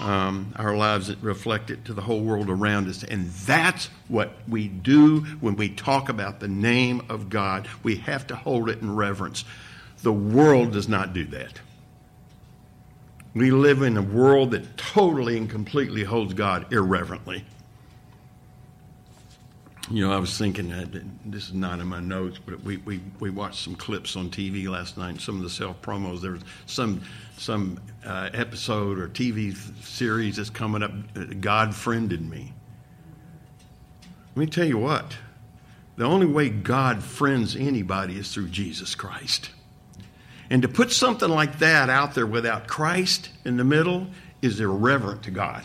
um, 0.00 0.52
our 0.56 0.76
lives 0.76 1.14
reflect 1.22 1.70
it 1.70 1.84
to 1.86 1.94
the 1.94 2.02
whole 2.02 2.20
world 2.20 2.50
around 2.50 2.88
us. 2.88 3.04
And 3.04 3.28
that's 3.30 3.90
what 4.08 4.32
we 4.48 4.68
do 4.68 5.20
when 5.40 5.56
we 5.56 5.68
talk 5.68 6.08
about 6.08 6.40
the 6.40 6.48
name 6.48 7.02
of 7.08 7.28
God. 7.28 7.68
We 7.82 7.96
have 7.96 8.26
to 8.28 8.36
hold 8.36 8.68
it 8.70 8.80
in 8.80 8.94
reverence. 8.94 9.44
The 10.02 10.12
world 10.12 10.72
does 10.72 10.88
not 10.88 11.12
do 11.12 11.24
that. 11.26 11.60
We 13.34 13.50
live 13.50 13.82
in 13.82 13.96
a 13.96 14.02
world 14.02 14.52
that 14.52 14.76
totally 14.76 15.36
and 15.36 15.50
completely 15.50 16.04
holds 16.04 16.34
God 16.34 16.72
irreverently. 16.72 17.44
You 19.90 20.06
know, 20.06 20.14
I 20.14 20.18
was 20.18 20.38
thinking 20.38 20.68
this 21.26 21.48
is 21.48 21.52
not 21.52 21.78
in 21.78 21.86
my 21.86 22.00
notes, 22.00 22.38
but 22.44 22.62
we, 22.62 22.78
we, 22.78 23.00
we 23.20 23.28
watched 23.28 23.62
some 23.62 23.74
clips 23.74 24.16
on 24.16 24.30
TV 24.30 24.66
last 24.66 24.96
night. 24.96 25.20
Some 25.20 25.36
of 25.36 25.42
the 25.42 25.50
self 25.50 25.80
promos. 25.82 26.22
There 26.22 26.32
was 26.32 26.42
some 26.66 27.02
some 27.36 27.78
uh, 28.06 28.30
episode 28.32 28.98
or 28.98 29.08
TV 29.08 29.54
series 29.84 30.36
that's 30.36 30.48
coming 30.48 30.82
up. 30.82 30.92
God 31.40 31.74
friended 31.74 32.26
me. 32.26 32.52
Let 34.34 34.36
me 34.36 34.46
tell 34.46 34.66
you 34.66 34.78
what. 34.78 35.16
The 35.96 36.04
only 36.04 36.26
way 36.26 36.48
God 36.48 37.04
friends 37.04 37.54
anybody 37.54 38.18
is 38.18 38.32
through 38.32 38.48
Jesus 38.48 38.94
Christ. 38.94 39.50
And 40.50 40.62
to 40.62 40.68
put 40.68 40.92
something 40.92 41.28
like 41.28 41.58
that 41.58 41.90
out 41.90 42.14
there 42.14 42.26
without 42.26 42.66
Christ 42.66 43.30
in 43.44 43.58
the 43.58 43.64
middle 43.64 44.08
is 44.42 44.60
irreverent 44.60 45.22
to 45.24 45.30
God. 45.30 45.64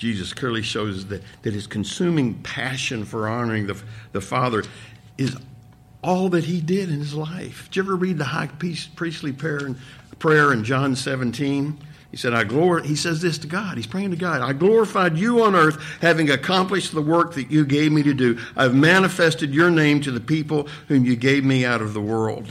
Jesus 0.00 0.32
clearly 0.32 0.62
shows 0.62 1.08
that, 1.08 1.22
that 1.42 1.52
his 1.52 1.66
consuming 1.66 2.32
passion 2.36 3.04
for 3.04 3.28
honoring 3.28 3.66
the, 3.66 3.78
the 4.12 4.22
Father 4.22 4.64
is 5.18 5.36
all 6.02 6.30
that 6.30 6.44
he 6.44 6.58
did 6.58 6.88
in 6.88 7.00
his 7.00 7.12
life. 7.12 7.64
Did 7.66 7.76
you 7.76 7.82
ever 7.82 7.96
read 7.96 8.16
the 8.16 8.24
high 8.24 8.46
priestly 8.96 9.30
prayer 9.30 9.66
in, 9.66 9.76
prayer 10.18 10.54
in 10.54 10.64
John 10.64 10.96
17? 10.96 11.76
He 12.10 12.16
said, 12.16 12.32
I 12.32 12.44
glor-, 12.44 12.82
he 12.82 12.96
says 12.96 13.20
this 13.20 13.36
to 13.40 13.46
God. 13.46 13.76
He's 13.76 13.86
praying 13.86 14.12
to 14.12 14.16
God. 14.16 14.40
I 14.40 14.54
glorified 14.54 15.18
you 15.18 15.42
on 15.42 15.54
earth, 15.54 15.78
having 16.00 16.30
accomplished 16.30 16.92
the 16.92 17.02
work 17.02 17.34
that 17.34 17.50
you 17.50 17.66
gave 17.66 17.92
me 17.92 18.02
to 18.02 18.14
do. 18.14 18.38
I've 18.56 18.74
manifested 18.74 19.54
your 19.54 19.70
name 19.70 20.00
to 20.00 20.10
the 20.10 20.18
people 20.18 20.66
whom 20.88 21.04
you 21.04 21.14
gave 21.14 21.44
me 21.44 21.66
out 21.66 21.82
of 21.82 21.92
the 21.92 22.00
world. 22.00 22.50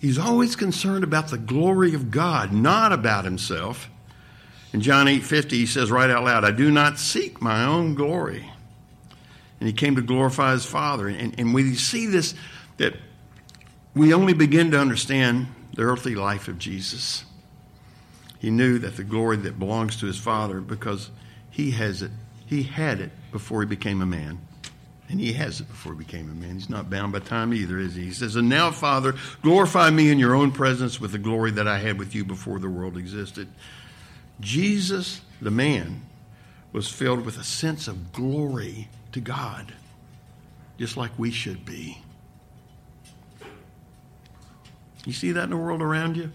He's 0.00 0.18
always 0.18 0.56
concerned 0.56 1.04
about 1.04 1.28
the 1.28 1.38
glory 1.38 1.94
of 1.94 2.10
God, 2.10 2.52
not 2.52 2.92
about 2.92 3.24
himself. 3.24 3.88
In 4.72 4.80
John 4.80 5.06
8:50 5.06 5.50
he 5.50 5.66
says 5.66 5.90
right 5.90 6.10
out 6.10 6.24
loud, 6.24 6.44
I 6.44 6.52
do 6.52 6.70
not 6.70 6.98
seek 6.98 7.40
my 7.42 7.64
own 7.64 7.94
glory. 7.94 8.50
And 9.58 9.66
he 9.66 9.72
came 9.72 9.96
to 9.96 10.02
glorify 10.02 10.52
his 10.52 10.64
Father. 10.64 11.08
And, 11.08 11.38
and 11.38 11.52
we 11.52 11.74
see 11.74 12.06
this 12.06 12.34
that 12.78 12.94
we 13.94 14.14
only 14.14 14.32
begin 14.32 14.70
to 14.70 14.80
understand 14.80 15.48
the 15.74 15.82
earthly 15.82 16.14
life 16.14 16.48
of 16.48 16.58
Jesus. 16.58 17.24
He 18.38 18.50
knew 18.50 18.78
that 18.78 18.96
the 18.96 19.04
glory 19.04 19.36
that 19.38 19.58
belongs 19.58 19.96
to 19.96 20.06
his 20.06 20.16
Father 20.16 20.60
because 20.60 21.10
he 21.50 21.72
has 21.72 22.00
it. 22.00 22.10
He 22.46 22.62
had 22.62 23.00
it 23.00 23.10
before 23.32 23.60
he 23.60 23.66
became 23.66 24.00
a 24.00 24.06
man. 24.06 24.38
And 25.10 25.20
he 25.20 25.32
has 25.34 25.60
it 25.60 25.68
before 25.68 25.92
he 25.92 25.98
became 25.98 26.30
a 26.30 26.34
man. 26.34 26.54
He's 26.54 26.70
not 26.70 26.88
bound 26.88 27.12
by 27.12 27.18
time 27.18 27.52
either, 27.52 27.78
is 27.78 27.96
he? 27.96 28.04
He 28.04 28.12
says, 28.12 28.36
And 28.36 28.48
now, 28.48 28.70
Father, 28.70 29.14
glorify 29.42 29.90
me 29.90 30.10
in 30.10 30.18
your 30.18 30.34
own 30.34 30.52
presence 30.52 31.00
with 31.00 31.12
the 31.12 31.18
glory 31.18 31.50
that 31.50 31.68
I 31.68 31.78
had 31.78 31.98
with 31.98 32.14
you 32.14 32.24
before 32.24 32.60
the 32.60 32.70
world 32.70 32.96
existed. 32.96 33.48
Jesus, 34.40 35.20
the 35.40 35.50
man, 35.50 36.02
was 36.72 36.88
filled 36.88 37.24
with 37.24 37.36
a 37.38 37.44
sense 37.44 37.88
of 37.88 38.12
glory 38.12 38.88
to 39.12 39.20
God, 39.20 39.74
just 40.78 40.96
like 40.96 41.10
we 41.18 41.30
should 41.30 41.64
be. 41.64 42.02
You 45.04 45.12
see 45.12 45.32
that 45.32 45.44
in 45.44 45.50
the 45.50 45.56
world 45.56 45.82
around 45.82 46.16
you? 46.16 46.30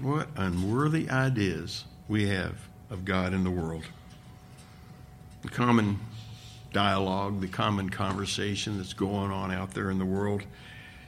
What 0.00 0.28
unworthy 0.36 1.10
ideas 1.10 1.84
we 2.08 2.28
have 2.28 2.56
of 2.90 3.04
God 3.04 3.32
in 3.32 3.44
the 3.44 3.50
world. 3.50 3.84
The 5.42 5.48
common 5.48 6.00
dialogue, 6.72 7.40
the 7.40 7.48
common 7.48 7.88
conversation 7.88 8.78
that's 8.78 8.92
going 8.92 9.30
on 9.30 9.52
out 9.52 9.72
there 9.72 9.90
in 9.90 9.98
the 9.98 10.04
world 10.04 10.42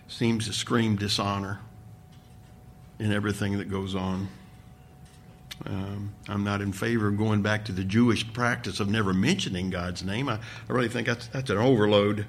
seems 0.09 0.47
to 0.47 0.53
scream 0.53 0.97
dishonor 0.97 1.61
in 3.03 3.13
everything 3.13 3.59
that 3.59 3.69
goes 3.69 3.97
on. 3.97 4.29
Um, 5.67 6.15
I'm 6.29 6.45
not 6.45 6.61
in 6.61 6.73
favor 6.73 7.09
of 7.09 7.19
going 7.19 7.43
back 7.43 7.65
to 7.65 7.73
the 7.73 7.83
Jewish 7.83 8.33
practice 8.33 8.79
of 8.79 8.89
never 8.89 9.13
mentioning 9.13 9.71
God's 9.71 10.05
name. 10.05 10.29
I, 10.29 10.35
I 10.35 10.73
really 10.73 10.89
think 10.89 11.09
that's, 11.09 11.27
that's 11.27 11.51
an 11.51 11.59
overload. 11.59 12.27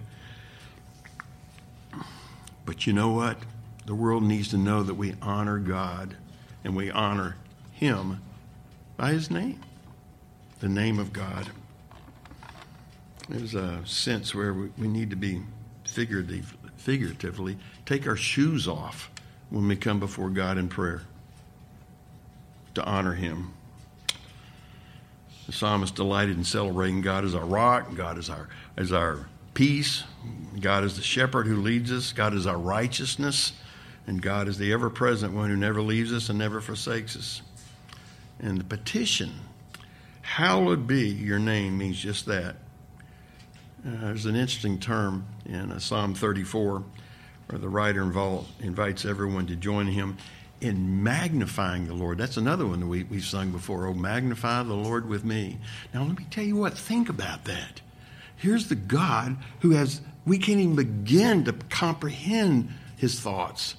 But 2.65 2.87
you 2.87 2.93
know 2.93 3.11
what? 3.11 3.37
The 3.85 3.93
world 3.93 4.23
needs 4.23 4.47
to 4.49 4.57
know 4.57 4.81
that 4.81 4.95
we 4.95 5.13
honor 5.21 5.59
God 5.59 6.15
and 6.63 6.75
we 6.75 6.89
honor 6.89 7.35
Him 7.71 8.21
by 8.97 9.11
His 9.11 9.29
name, 9.29 9.59
the 10.59 10.69
name 10.69 10.97
of 10.97 11.13
God. 11.13 11.51
There's 13.29 13.53
a 13.53 13.85
sense 13.85 14.33
where 14.33 14.55
we, 14.55 14.71
we 14.79 14.87
need 14.87 15.11
to 15.11 15.15
be 15.15 15.43
figuratively, 15.85 16.43
figuratively 16.77 17.59
take 17.85 18.07
our 18.07 18.15
shoes 18.15 18.67
off 18.67 19.11
when 19.53 19.67
we 19.67 19.75
come 19.75 19.99
before 19.99 20.31
God 20.31 20.57
in 20.57 20.67
prayer 20.67 21.03
to 22.73 22.83
honor 22.83 23.13
Him. 23.13 23.53
The 25.45 25.51
psalmist 25.51 25.93
delighted 25.93 26.37
in 26.37 26.43
celebrating 26.43 27.01
God 27.01 27.23
as 27.23 27.35
our 27.35 27.45
rock, 27.45 27.93
God 27.93 28.17
is 28.17 28.31
our, 28.31 28.49
as 28.75 28.91
our 28.91 29.27
peace, 29.53 30.05
God 30.59 30.83
is 30.83 30.95
the 30.95 31.03
shepherd 31.03 31.45
who 31.45 31.57
leads 31.57 31.91
us, 31.91 32.13
God 32.13 32.33
is 32.33 32.47
our 32.47 32.57
righteousness, 32.57 33.53
and 34.07 34.19
God 34.19 34.47
is 34.47 34.57
the 34.57 34.73
ever 34.73 34.89
present 34.89 35.35
one 35.35 35.51
who 35.51 35.55
never 35.55 35.83
leaves 35.83 36.11
us 36.11 36.29
and 36.29 36.39
never 36.39 36.59
forsakes 36.59 37.15
us. 37.15 37.43
And 38.39 38.59
the 38.59 38.63
petition, 38.63 39.33
hallowed 40.23 40.87
be 40.87 41.09
your 41.09 41.37
name, 41.37 41.77
means 41.77 41.99
just 41.99 42.25
that. 42.25 42.55
Uh, 43.85 44.01
there's 44.01 44.25
an 44.25 44.35
interesting 44.35 44.79
term 44.79 45.27
in 45.45 45.71
uh, 45.71 45.77
Psalm 45.77 46.15
34 46.15 46.83
or 47.53 47.59
the 47.59 47.69
writer 47.69 48.01
involved, 48.01 48.49
invites 48.61 49.05
everyone 49.05 49.45
to 49.47 49.55
join 49.55 49.87
him 49.87 50.17
in 50.59 51.03
magnifying 51.03 51.87
the 51.87 51.93
Lord. 51.93 52.17
That's 52.17 52.37
another 52.37 52.65
one 52.65 52.79
that 52.79 52.87
we, 52.87 53.03
we've 53.03 53.25
sung 53.25 53.51
before. 53.51 53.85
Oh, 53.85 53.93
magnify 53.93 54.63
the 54.63 54.73
Lord 54.73 55.07
with 55.07 55.23
me. 55.23 55.57
Now, 55.93 56.03
let 56.03 56.17
me 56.17 56.25
tell 56.31 56.43
you 56.43 56.55
what, 56.55 56.77
think 56.77 57.09
about 57.09 57.43
that. 57.45 57.81
Here's 58.37 58.69
the 58.69 58.75
God 58.75 59.37
who 59.59 59.71
has, 59.71 60.01
we 60.25 60.37
can't 60.37 60.59
even 60.59 60.75
begin 60.75 61.43
to 61.45 61.53
comprehend 61.69 62.69
his 62.97 63.19
thoughts. 63.19 63.75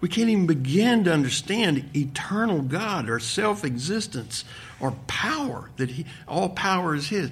We 0.00 0.08
can't 0.08 0.28
even 0.28 0.46
begin 0.46 1.04
to 1.04 1.12
understand 1.12 1.90
eternal 1.96 2.62
God, 2.62 3.08
or 3.08 3.18
self 3.18 3.64
existence, 3.64 4.44
or 4.78 4.92
power, 5.08 5.70
that 5.76 5.90
he, 5.90 6.06
all 6.28 6.50
power 6.50 6.94
is 6.94 7.08
his. 7.08 7.30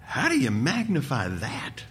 How 0.00 0.28
do 0.28 0.38
you 0.38 0.50
magnify 0.50 1.28
that? 1.28 1.84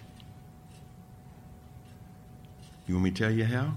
You 2.88 2.94
want 2.94 3.04
me 3.04 3.10
to 3.10 3.22
tell 3.22 3.30
you 3.30 3.44
how? 3.44 3.74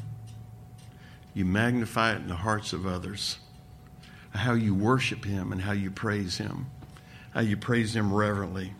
You 1.33 1.43
magnify 1.43 2.13
it 2.13 2.21
in 2.21 2.27
the 2.27 2.35
hearts 2.35 2.71
of 2.71 2.87
others. 2.87 3.37
How 4.33 4.53
you 4.53 4.73
worship 4.73 5.25
Him 5.25 5.51
and 5.51 5.61
how 5.61 5.73
you 5.73 5.91
praise 5.91 6.37
Him. 6.37 6.67
How 7.33 7.41
you 7.41 7.57
praise 7.57 7.93
Him 7.93 8.13
reverently. 8.13 8.73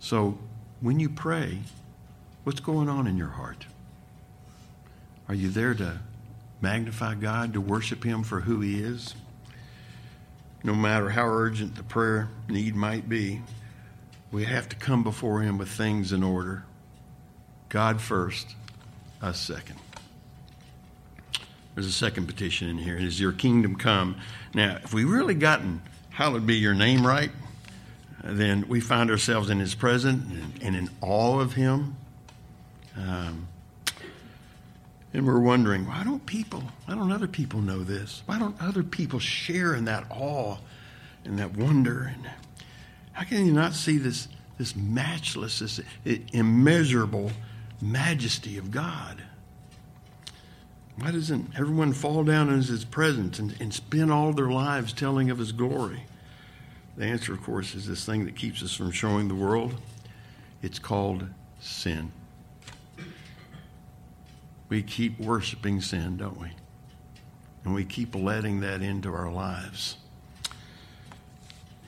So, 0.00 0.36
when 0.80 0.98
you 0.98 1.08
pray, 1.08 1.60
what's 2.42 2.60
going 2.60 2.88
on 2.88 3.06
in 3.06 3.16
your 3.16 3.28
heart? 3.28 3.66
Are 5.28 5.34
you 5.34 5.48
there 5.48 5.74
to 5.74 6.00
magnify 6.60 7.14
God, 7.14 7.52
to 7.52 7.60
worship 7.60 8.02
Him 8.02 8.24
for 8.24 8.40
who 8.40 8.60
He 8.60 8.80
is? 8.80 9.14
No 10.64 10.74
matter 10.74 11.10
how 11.10 11.28
urgent 11.28 11.76
the 11.76 11.84
prayer 11.84 12.28
need 12.48 12.74
might 12.74 13.08
be, 13.08 13.42
we 14.32 14.44
have 14.44 14.68
to 14.70 14.76
come 14.76 15.04
before 15.04 15.42
Him 15.42 15.56
with 15.56 15.68
things 15.68 16.10
in 16.10 16.24
order. 16.24 16.64
God 17.76 18.00
first, 18.00 18.54
us 19.20 19.38
second. 19.38 19.76
There's 21.74 21.86
a 21.86 21.92
second 21.92 22.24
petition 22.26 22.70
in 22.70 22.78
here. 22.78 22.96
It 22.96 23.02
is 23.02 23.20
your 23.20 23.32
kingdom 23.32 23.76
come. 23.76 24.16
Now, 24.54 24.78
if 24.82 24.94
we 24.94 25.04
really 25.04 25.34
gotten 25.34 25.82
hallowed 26.08 26.46
be 26.46 26.56
your 26.56 26.72
name 26.72 27.06
right, 27.06 27.30
then 28.24 28.66
we 28.66 28.80
find 28.80 29.10
ourselves 29.10 29.50
in 29.50 29.60
his 29.60 29.74
presence 29.74 30.24
and 30.62 30.74
in 30.74 30.88
awe 31.02 31.38
of 31.38 31.52
him. 31.52 31.96
Um, 32.96 33.46
And 35.12 35.26
we're 35.26 35.38
wondering, 35.38 35.86
why 35.86 36.02
don't 36.02 36.24
people, 36.24 36.62
why 36.86 36.94
don't 36.94 37.12
other 37.12 37.28
people 37.28 37.60
know 37.60 37.84
this? 37.84 38.22
Why 38.24 38.38
don't 38.38 38.56
other 38.58 38.84
people 38.84 39.18
share 39.18 39.74
in 39.74 39.84
that 39.84 40.06
awe 40.08 40.56
and 41.26 41.38
that 41.38 41.54
wonder? 41.58 42.10
And 42.14 42.30
how 43.12 43.24
can 43.24 43.44
you 43.44 43.52
not 43.52 43.74
see 43.74 43.98
this, 43.98 44.28
this 44.56 44.74
matchless, 44.74 45.58
this 45.58 45.78
immeasurable 46.32 47.32
majesty 47.80 48.58
of 48.58 48.70
God? 48.70 49.22
Why 50.98 51.10
doesn't 51.10 51.58
everyone 51.58 51.92
fall 51.92 52.24
down 52.24 52.48
in 52.48 52.62
his 52.62 52.84
presence 52.84 53.38
and, 53.38 53.54
and 53.60 53.72
spend 53.72 54.10
all 54.10 54.32
their 54.32 54.50
lives 54.50 54.92
telling 54.92 55.30
of 55.30 55.38
his 55.38 55.52
glory? 55.52 56.04
The 56.96 57.04
answer, 57.04 57.34
of 57.34 57.42
course, 57.42 57.74
is 57.74 57.86
this 57.86 58.06
thing 58.06 58.24
that 58.24 58.36
keeps 58.36 58.62
us 58.62 58.74
from 58.74 58.90
showing 58.90 59.28
the 59.28 59.34
world. 59.34 59.74
It's 60.62 60.78
called 60.78 61.28
sin. 61.60 62.12
We 64.70 64.82
keep 64.82 65.20
worshiping 65.20 65.82
sin, 65.82 66.16
don't 66.16 66.40
we? 66.40 66.48
And 67.64 67.74
we 67.74 67.84
keep 67.84 68.14
letting 68.14 68.60
that 68.60 68.80
into 68.80 69.12
our 69.12 69.30
lives. 69.30 69.98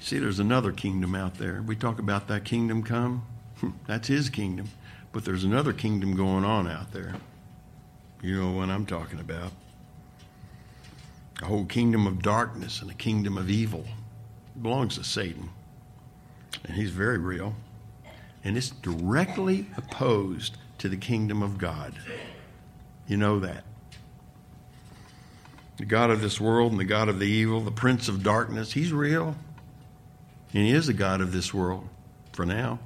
See, 0.01 0.18
there's 0.18 0.38
another 0.38 0.72
kingdom 0.72 1.14
out 1.14 1.38
there. 1.38 1.62
We 1.62 1.77
talk 1.77 1.98
about 1.98 2.29
that 2.29 2.44
kingdom 2.44 2.83
come. 2.83 3.24
That's 3.87 4.09
his 4.09 4.29
kingdom. 4.29 4.68
But 5.12 5.25
there's 5.25 5.44
another 5.44 5.73
kingdom 5.73 6.14
going 6.14 6.44
on 6.44 6.68
out 6.68 6.92
there. 6.92 7.14
You 8.23 8.40
know 8.40 8.53
what 8.53 8.68
I'm 8.68 8.87
talking 8.87 9.21
about. 9.21 9.53
A 11.42 11.47
whole 11.47 11.64
kingdom 11.64 12.07
of 12.07 12.21
darkness 12.21 12.83
and 12.83 12.90
a 12.90 12.94
kingdom 12.94 13.38
of 13.38 13.49
evil 13.49 13.85
it 14.59 14.62
belongs 14.62 14.97
to 14.97 15.05
Satan. 15.05 15.51
And 16.64 16.75
he's 16.77 16.90
very 16.90 17.18
real. 17.18 17.55
And 18.42 18.57
it's 18.57 18.71
directly 18.71 19.66
opposed 19.77 20.57
to 20.79 20.88
the 20.88 20.97
kingdom 20.97 21.42
of 21.42 21.59
God. 21.59 21.94
You 23.07 23.16
know 23.16 23.38
that. 23.40 23.64
The 25.77 25.85
God 25.85 26.11
of 26.11 26.21
this 26.21 26.40
world 26.40 26.73
and 26.73 26.81
the 26.81 26.85
God 26.85 27.09
of 27.09 27.21
the 27.21 27.27
evil, 27.27 27.61
the 27.61 27.71
prince 27.71 28.09
of 28.09 28.25
darkness, 28.25 28.73
he's 28.73 28.92
real. 28.92 29.37
And 30.53 30.64
he 30.64 30.73
is 30.73 30.88
the 30.88 30.92
God 30.92 31.21
of 31.21 31.33
this 31.33 31.55
world 31.55 31.88
for 32.33 32.44
now. 32.44 32.81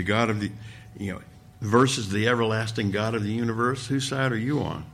The 0.00 0.04
God 0.04 0.30
of 0.30 0.40
the, 0.40 0.50
you 0.96 1.12
know, 1.12 1.20
versus 1.60 2.08
the 2.08 2.26
everlasting 2.26 2.90
God 2.90 3.14
of 3.14 3.22
the 3.22 3.30
universe, 3.30 3.86
whose 3.86 4.08
side 4.08 4.32
are 4.32 4.38
you 4.38 4.60
on? 4.60 4.86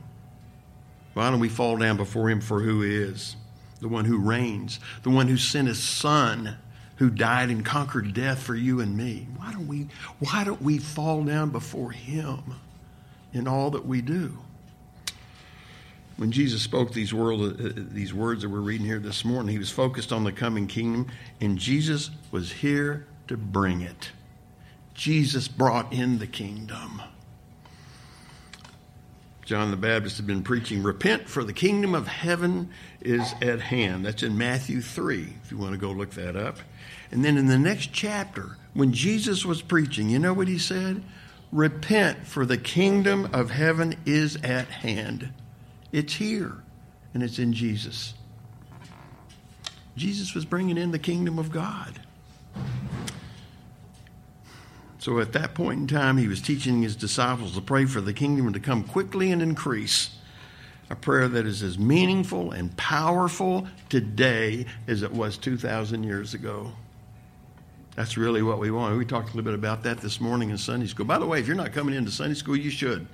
Why 1.13 1.29
don't 1.29 1.39
we 1.39 1.47
fall 1.47 1.77
down 1.77 1.95
before 1.95 2.29
him 2.29 2.41
for 2.41 2.59
who 2.59 2.81
he 2.81 2.93
is? 2.93 3.37
The 3.79 3.87
one 3.87 4.03
who 4.03 4.17
reigns, 4.17 4.81
the 5.03 5.09
one 5.09 5.29
who 5.29 5.37
sent 5.37 5.69
his 5.69 5.81
son 5.81 6.57
who 6.97 7.09
died 7.09 7.47
and 7.47 7.63
conquered 7.63 8.13
death 8.13 8.43
for 8.43 8.53
you 8.53 8.81
and 8.81 8.97
me. 8.97 9.29
Why 9.37 9.53
don't 9.53 9.65
we 9.65 9.87
why 10.19 10.43
don't 10.43 10.61
we 10.61 10.77
fall 10.77 11.23
down 11.23 11.51
before 11.51 11.91
him 11.91 12.55
in 13.31 13.47
all 13.47 13.71
that 13.71 13.85
we 13.85 14.01
do? 14.01 14.37
When 16.17 16.33
Jesus 16.33 16.61
spoke 16.61 16.91
these, 16.91 17.13
world, 17.13 17.61
uh, 17.61 17.69
these 17.75 18.13
words 18.13 18.41
that 18.41 18.49
we're 18.49 18.59
reading 18.59 18.85
here 18.85 18.99
this 18.99 19.23
morning, 19.23 19.53
he 19.53 19.57
was 19.57 19.71
focused 19.71 20.11
on 20.11 20.25
the 20.25 20.33
coming 20.33 20.67
kingdom, 20.67 21.07
and 21.39 21.57
Jesus 21.57 22.09
was 22.29 22.51
here 22.51 23.07
to 23.27 23.37
bring 23.37 23.81
it. 23.81 24.11
Jesus 24.97 25.47
brought 25.47 25.93
in 25.93 26.17
the 26.17 26.27
kingdom. 26.27 27.03
John 29.45 29.71
the 29.71 29.77
Baptist 29.77 30.17
had 30.17 30.27
been 30.27 30.43
preaching, 30.43 30.83
Repent, 30.83 31.29
for 31.29 31.43
the 31.43 31.53
kingdom 31.53 31.93
of 31.95 32.07
heaven 32.07 32.69
is 32.99 33.33
at 33.41 33.61
hand. 33.61 34.05
That's 34.05 34.23
in 34.23 34.37
Matthew 34.37 34.81
3, 34.81 35.35
if 35.43 35.51
you 35.51 35.57
want 35.57 35.71
to 35.71 35.77
go 35.77 35.91
look 35.91 36.09
that 36.15 36.35
up. 36.35 36.57
And 37.11 37.23
then 37.23 37.37
in 37.37 37.45
the 37.45 37.59
next 37.59 37.93
chapter, 37.93 38.57
when 38.73 38.91
Jesus 38.91 39.45
was 39.45 39.61
preaching, 39.61 40.09
you 40.09 40.17
know 40.19 40.33
what 40.33 40.47
he 40.47 40.57
said? 40.57 41.03
Repent, 41.51 42.25
for 42.25 42.45
the 42.45 42.57
kingdom 42.57 43.29
of 43.31 43.51
heaven 43.51 43.95
is 44.05 44.35
at 44.37 44.67
hand. 44.67 45.29
It's 45.91 46.15
here, 46.15 46.55
and 47.13 47.21
it's 47.21 47.37
in 47.39 47.53
Jesus. 47.53 48.15
Jesus 49.95 50.33
was 50.33 50.43
bringing 50.43 50.77
in 50.77 50.91
the 50.91 50.99
kingdom 50.99 51.37
of 51.37 51.51
God. 51.51 52.01
So 55.07 55.21
at 55.21 55.31
that 55.31 55.53
point 55.53 55.79
in 55.79 55.87
time, 55.87 56.17
he 56.17 56.27
was 56.27 56.41
teaching 56.41 56.81
his 56.81 56.93
disciples 56.93 57.55
to 57.55 57.61
pray 57.61 57.85
for 57.85 58.01
the 58.01 58.11
kingdom 58.11 58.51
to 58.51 58.59
come 58.59 58.83
quickly 58.83 59.31
and 59.31 59.41
increase. 59.41 60.09
A 60.89 60.97
prayer 60.97 61.29
that 61.29 61.45
is 61.45 61.63
as 61.63 61.79
meaningful 61.79 62.51
and 62.51 62.75
powerful 62.75 63.69
today 63.87 64.65
as 64.85 65.03
it 65.03 65.13
was 65.13 65.37
2,000 65.37 66.03
years 66.03 66.33
ago. 66.33 66.73
That's 67.95 68.17
really 68.17 68.41
what 68.41 68.59
we 68.59 68.69
want. 68.69 68.97
We 68.97 69.05
talked 69.05 69.29
a 69.29 69.37
little 69.37 69.49
bit 69.49 69.53
about 69.53 69.81
that 69.83 69.99
this 69.99 70.19
morning 70.19 70.49
in 70.49 70.57
Sunday 70.57 70.87
school. 70.87 71.05
By 71.05 71.19
the 71.19 71.25
way, 71.25 71.39
if 71.39 71.47
you're 71.47 71.55
not 71.55 71.71
coming 71.71 71.95
into 71.95 72.11
Sunday 72.11 72.35
school, 72.35 72.57
you 72.57 72.69
should. 72.69 73.07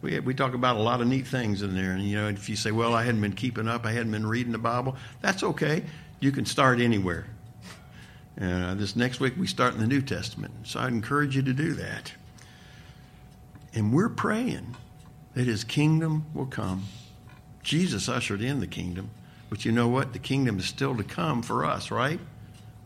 We, 0.00 0.18
we 0.20 0.32
talk 0.32 0.54
about 0.54 0.76
a 0.76 0.80
lot 0.80 1.02
of 1.02 1.06
neat 1.06 1.26
things 1.26 1.60
in 1.60 1.74
there. 1.74 1.92
And, 1.92 2.02
you 2.02 2.16
know, 2.16 2.28
if 2.28 2.48
you 2.48 2.56
say, 2.56 2.70
well, 2.70 2.94
I 2.94 3.02
hadn't 3.02 3.20
been 3.20 3.34
keeping 3.34 3.68
up, 3.68 3.84
I 3.84 3.92
hadn't 3.92 4.12
been 4.12 4.26
reading 4.26 4.52
the 4.52 4.58
Bible, 4.58 4.96
that's 5.20 5.42
okay. 5.42 5.82
You 6.20 6.32
can 6.32 6.46
start 6.46 6.80
anywhere. 6.80 7.26
Uh, 8.40 8.74
this 8.74 8.96
next 8.96 9.20
week, 9.20 9.34
we 9.36 9.46
start 9.46 9.74
in 9.74 9.80
the 9.80 9.86
New 9.86 10.00
Testament. 10.00 10.52
So 10.64 10.80
I'd 10.80 10.88
encourage 10.88 11.36
you 11.36 11.42
to 11.42 11.52
do 11.52 11.74
that. 11.74 12.12
And 13.74 13.92
we're 13.92 14.08
praying 14.08 14.76
that 15.34 15.46
his 15.46 15.62
kingdom 15.62 16.24
will 16.32 16.46
come. 16.46 16.84
Jesus 17.62 18.08
ushered 18.08 18.40
in 18.40 18.60
the 18.60 18.66
kingdom. 18.66 19.10
But 19.50 19.64
you 19.64 19.72
know 19.72 19.88
what? 19.88 20.12
The 20.12 20.18
kingdom 20.18 20.58
is 20.58 20.64
still 20.64 20.96
to 20.96 21.04
come 21.04 21.42
for 21.42 21.64
us, 21.64 21.90
right? 21.90 22.20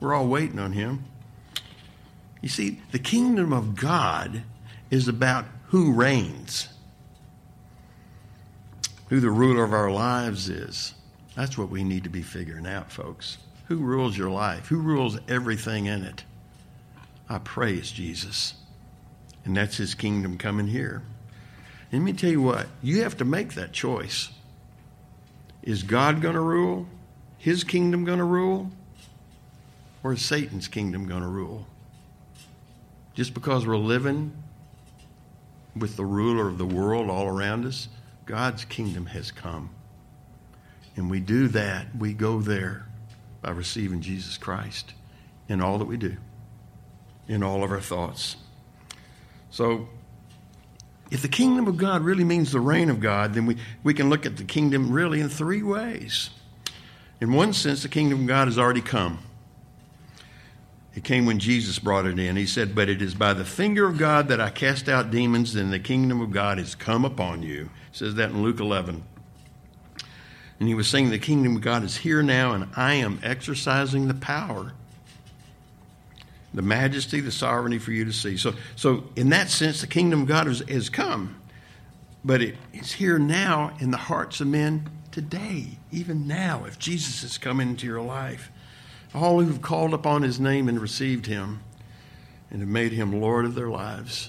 We're 0.01 0.15
all 0.15 0.27
waiting 0.27 0.59
on 0.59 0.73
him. 0.73 1.05
You 2.41 2.49
see, 2.49 2.81
the 2.91 2.99
kingdom 2.99 3.53
of 3.53 3.77
God 3.77 4.43
is 4.91 5.09
about 5.09 5.47
who 5.69 5.93
reigns, 5.93 6.69
who 9.09 9.21
the 9.21 9.31
ruler 9.31 9.65
of 9.65 9.73
our 9.73 9.91
lives 9.91 10.49
is. 10.49 10.95
That's 11.37 11.57
what 11.57 11.71
we 11.71 11.85
need 11.85 12.05
to 12.05 12.11
be 12.11 12.23
figuring 12.23 12.67
out, 12.67 12.91
folks. 12.93 13.39
Who 13.75 13.81
rules 13.81 14.17
your 14.17 14.31
life? 14.31 14.69
Who 14.69 14.79
rules 14.79 15.19
everything 15.27 15.87
in 15.87 16.05
it? 16.05 16.23
I 17.29 17.39
pray 17.39 17.75
it's 17.75 17.91
Jesus. 17.91 18.55
And 19.45 19.57
that's 19.57 19.79
his 19.79 19.97
kingdom 19.97 20.39
coming 20.39 20.69
here. 20.69 21.03
Let 21.93 21.99
me 21.99 22.13
tell 22.13 22.31
you 22.31 22.41
what, 22.41 22.69
you 22.83 23.03
have 23.03 23.17
to 23.17 23.25
make 23.25 23.55
that 23.55 23.73
choice. 23.73 24.31
Is 25.65 25.83
God 25.83 26.23
going 26.23 26.37
to 26.37 26.41
rule? 26.41 26.87
His 27.37 27.65
kingdom 27.65 28.05
going 28.05 28.21
to 28.21 28.25
rule? 28.25 28.71
Or 30.05 30.13
is 30.13 30.25
Satan's 30.25 30.69
kingdom 30.69 31.09
going 31.09 31.23
to 31.23 31.29
rule? 31.29 31.67
Just 33.15 33.35
because 33.35 33.67
we're 33.67 33.77
living 33.77 34.37
with 35.75 35.97
the 35.97 36.05
ruler 36.05 36.47
of 36.47 36.59
the 36.59 36.65
world 36.65 37.11
all 37.11 37.27
around 37.27 37.67
us, 37.67 37.89
God's 38.25 38.65
kingdom 38.65 39.07
has 39.07 39.33
come. 39.33 39.71
And 40.95 41.11
we 41.11 41.19
do 41.19 41.49
that, 41.49 41.87
we 41.99 42.13
go 42.13 42.41
there 42.41 42.87
by 43.45 43.51
receiving 43.51 44.01
Jesus 44.01 44.39
Christ 44.39 44.95
in 45.51 45.61
all 45.61 45.77
that 45.77 45.85
we 45.85 45.99
do, 45.99 46.17
in 47.29 47.43
all 47.43 47.63
of 47.63 47.71
our 47.71 47.81
thoughts. 47.81 48.37
So, 49.51 49.87
if 51.11 51.21
the 51.21 51.29
kingdom 51.29 51.69
of 51.69 51.77
God 51.77 52.03
really 52.03 52.25
means 52.25 52.51
the 52.51 52.61
reign 52.61 52.89
of 52.89 53.01
God, 53.01 53.35
then 53.35 53.45
we, 53.45 53.59
we 53.83 53.93
can 53.93 54.09
look 54.09 54.25
at 54.25 54.39
the 54.39 54.45
kingdom 54.45 54.91
really 54.91 55.21
in 55.21 55.29
three 55.29 55.63
ways. 55.63 56.31
In 57.21 57.35
one 57.35 57.53
sense, 57.53 57.83
the 57.83 57.89
kingdom 57.91 58.23
of 58.23 58.27
God 58.27 58.49
has 58.49 58.59
already 58.59 58.81
come. 58.81 59.19
It 60.95 61.05
came 61.05 61.27
when 61.27 61.39
Jesus 61.39 61.79
brought 61.79 62.07
it 62.07 62.19
in. 62.19 62.37
He 62.37 62.47
said, 62.47 62.75
But 62.75 62.89
it 62.89 63.03
is 63.03 63.15
by 63.15 63.35
the 63.35 63.45
finger 63.45 63.85
of 63.85 63.99
God 63.99 64.29
that 64.29 64.41
I 64.41 64.49
cast 64.49 64.89
out 64.89 65.11
demons, 65.11 65.55
and 65.55 65.71
the 65.71 65.79
kingdom 65.79 66.23
of 66.23 66.31
God 66.31 66.57
has 66.57 66.75
come 66.75 67.05
upon 67.05 67.43
you. 67.43 67.69
It 67.91 67.97
says 67.97 68.15
that 68.15 68.31
in 68.31 68.43
Luke 68.43 68.61
11. 68.61 69.05
And 70.59 70.69
he 70.69 70.75
was 70.75 70.89
saying, 70.89 71.11
The 71.11 71.19
kingdom 71.19 71.57
of 71.57 71.63
God 71.63 71.83
is 71.83 71.99
here 71.99 72.23
now, 72.23 72.53
and 72.53 72.69
I 72.77 72.95
am 72.95 73.21
exercising 73.23 74.09
the 74.09 74.15
power, 74.15 74.73
the 76.53 76.63
majesty, 76.63 77.21
the 77.21 77.33
sovereignty 77.33 77.79
for 77.79 77.93
you 77.93 78.05
to 78.05 78.13
see. 78.13 78.37
So, 78.37 78.55
so 78.77 79.05
in 79.17 79.31
that 79.31 79.51
sense, 79.51 79.81
the 79.81 79.87
kingdom 79.87 80.23
of 80.23 80.29
God 80.29 80.47
has, 80.47 80.61
has 80.69 80.89
come. 80.89 81.41
But 82.25 82.41
it's 82.73 82.93
here 82.93 83.19
now 83.19 83.77
in 83.81 83.91
the 83.91 83.99
hearts 83.99 84.41
of 84.41 84.47
men 84.47 84.89
today, 85.11 85.79
even 85.93 86.27
now, 86.27 86.65
if 86.65 86.79
Jesus 86.79 87.23
has 87.23 87.37
come 87.37 87.61
into 87.61 87.87
your 87.87 88.01
life 88.01 88.51
all 89.15 89.41
who 89.41 89.47
have 89.47 89.63
called 89.63 89.95
upon 89.95 90.23
his 90.23 90.41
name 90.41 90.69
and 90.69 90.81
received 90.81 91.27
him 91.27 91.61
and 92.51 92.61
have 92.61 92.69
made 92.69 92.93
him 92.93 93.21
Lord 93.21 93.45
of 93.45 93.55
their 93.55 93.69
lives. 93.69 94.29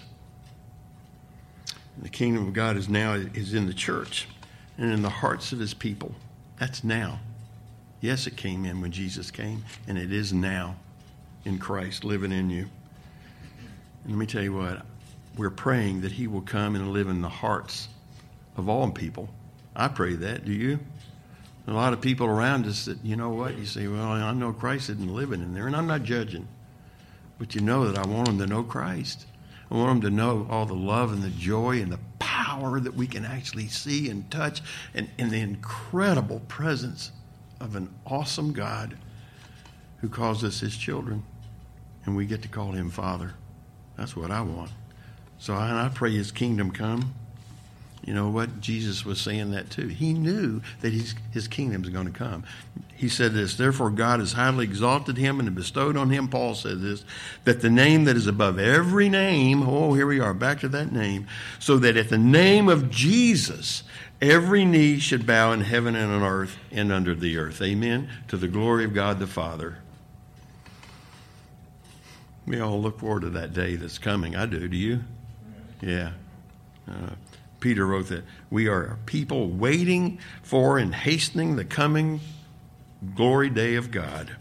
The 1.97 2.09
kingdom 2.09 2.47
of 2.47 2.53
God 2.53 2.77
is 2.77 2.87
now 2.87 3.13
is 3.13 3.53
in 3.53 3.65
the 3.65 3.73
church 3.73 4.27
and 4.77 4.91
in 4.91 5.01
the 5.01 5.09
hearts 5.09 5.51
of 5.51 5.59
his 5.59 5.73
people. 5.73 6.13
That's 6.59 6.83
now. 6.83 7.19
Yes, 8.01 8.27
it 8.27 8.37
came 8.37 8.65
in 8.65 8.81
when 8.81 8.91
Jesus 8.91 9.31
came, 9.31 9.63
and 9.87 9.97
it 9.97 10.11
is 10.11 10.31
now 10.33 10.75
in 11.43 11.57
Christ 11.57 12.03
living 12.03 12.31
in 12.31 12.49
you. 12.49 12.67
And 14.03 14.13
let 14.13 14.17
me 14.17 14.25
tell 14.25 14.43
you 14.43 14.53
what, 14.53 14.85
we're 15.37 15.49
praying 15.49 16.01
that 16.01 16.11
he 16.11 16.27
will 16.27 16.41
come 16.41 16.75
and 16.75 16.91
live 16.91 17.07
in 17.07 17.21
the 17.21 17.29
hearts 17.29 17.87
of 18.57 18.69
all 18.69 18.89
people. 18.91 19.29
I 19.75 19.87
pray 19.87 20.13
that. 20.15 20.45
Do 20.45 20.51
you? 20.51 20.79
a 21.67 21.73
lot 21.73 21.93
of 21.93 22.01
people 22.01 22.27
around 22.27 22.67
us 22.67 22.85
that, 22.85 23.03
you 23.03 23.15
know 23.15 23.29
what, 23.29 23.57
you 23.57 23.65
say, 23.65 23.87
well, 23.87 24.03
I 24.03 24.31
know 24.33 24.53
Christ 24.53 24.89
isn't 24.91 25.13
living 25.13 25.41
in 25.41 25.53
there, 25.53 25.65
and 25.65 25.75
I'm 25.75 25.87
not 25.87 26.03
judging. 26.03 26.47
But 27.39 27.55
you 27.55 27.61
know 27.61 27.89
that 27.89 27.97
I 27.97 28.07
want 28.07 28.27
them 28.27 28.37
to 28.37 28.47
know 28.47 28.63
Christ. 28.63 29.25
I 29.69 29.75
want 29.75 30.01
them 30.01 30.11
to 30.11 30.15
know 30.15 30.47
all 30.49 30.65
the 30.65 30.75
love 30.75 31.11
and 31.11 31.23
the 31.23 31.29
joy 31.29 31.81
and 31.81 31.91
the 31.91 31.99
power 32.25 32.79
that 32.79 32.95
we 32.95 33.05
can 33.05 33.23
actually 33.23 33.67
see 33.67 34.09
and 34.09 34.29
touch, 34.31 34.63
and, 34.95 35.07
and 35.19 35.29
the 35.29 35.39
incredible 35.39 36.41
presence 36.47 37.11
of 37.59 37.75
an 37.75 37.87
awesome 38.07 38.51
God 38.51 38.97
who 39.97 40.09
calls 40.09 40.43
us 40.43 40.59
his 40.59 40.75
children, 40.75 41.23
and 42.03 42.15
we 42.15 42.25
get 42.25 42.41
to 42.41 42.47
call 42.47 42.71
him 42.71 42.89
Father. 42.89 43.35
That's 43.95 44.15
what 44.15 44.31
I 44.31 44.41
want. 44.41 44.71
So 45.37 45.53
I, 45.53 45.85
I 45.85 45.89
pray 45.89 46.15
his 46.15 46.31
kingdom 46.31 46.71
come. 46.71 47.13
You 48.05 48.13
know 48.13 48.29
what? 48.29 48.61
Jesus 48.61 49.03
was 49.03 49.19
saying 49.19 49.51
that 49.51 49.71
too. 49.71 49.87
He 49.87 50.13
knew 50.13 50.61
that 50.81 50.93
his, 50.93 51.15
his 51.31 51.47
kingdom 51.47 51.83
is 51.83 51.89
going 51.89 52.05
to 52.05 52.11
come. 52.11 52.43
He 52.95 53.09
said 53.09 53.33
this, 53.33 53.55
therefore 53.55 53.89
God 53.89 54.19
has 54.19 54.33
highly 54.33 54.63
exalted 54.63 55.17
him 55.17 55.39
and 55.39 55.53
bestowed 55.53 55.97
on 55.97 56.11
him, 56.11 56.29
Paul 56.29 56.53
said 56.53 56.81
this, 56.81 57.03
that 57.43 57.61
the 57.61 57.69
name 57.69 58.05
that 58.05 58.15
is 58.15 58.27
above 58.27 58.57
every 58.57 59.09
name, 59.09 59.63
oh, 59.63 59.93
here 59.95 60.07
we 60.07 60.19
are, 60.19 60.33
back 60.33 60.61
to 60.61 60.69
that 60.69 60.91
name, 60.91 61.27
so 61.59 61.77
that 61.79 61.97
at 61.97 62.09
the 62.09 62.17
name 62.17 62.69
of 62.69 62.89
Jesus, 62.89 63.83
every 64.21 64.63
knee 64.63 64.99
should 64.99 65.25
bow 65.25 65.51
in 65.51 65.61
heaven 65.61 65.95
and 65.95 66.13
on 66.13 66.21
earth 66.21 66.57
and 66.71 66.91
under 66.91 67.15
the 67.15 67.37
earth. 67.37 67.61
Amen. 67.61 68.07
To 68.29 68.37
the 68.37 68.47
glory 68.47 68.85
of 68.85 68.93
God 68.93 69.19
the 69.19 69.27
Father. 69.27 69.79
We 72.45 72.59
all 72.61 72.79
look 72.79 72.99
forward 72.99 73.21
to 73.21 73.29
that 73.31 73.53
day 73.53 73.75
that's 73.75 73.97
coming. 73.97 74.35
I 74.35 74.45
do. 74.45 74.67
Do 74.67 74.77
you? 74.77 75.03
Yeah. 75.81 76.11
Uh, 76.87 77.15
Peter 77.65 77.87
wrote 77.87 78.09
that 78.09 78.23
we 78.51 78.67
are 78.67 78.83
a 78.83 78.97
people 79.07 79.49
waiting 79.49 80.19
for 80.43 80.77
and 80.77 80.93
hastening 80.93 81.55
the 81.55 81.65
coming 81.65 82.19
glory 83.15 83.49
day 83.49 83.73
of 83.73 83.89
God. 83.89 84.35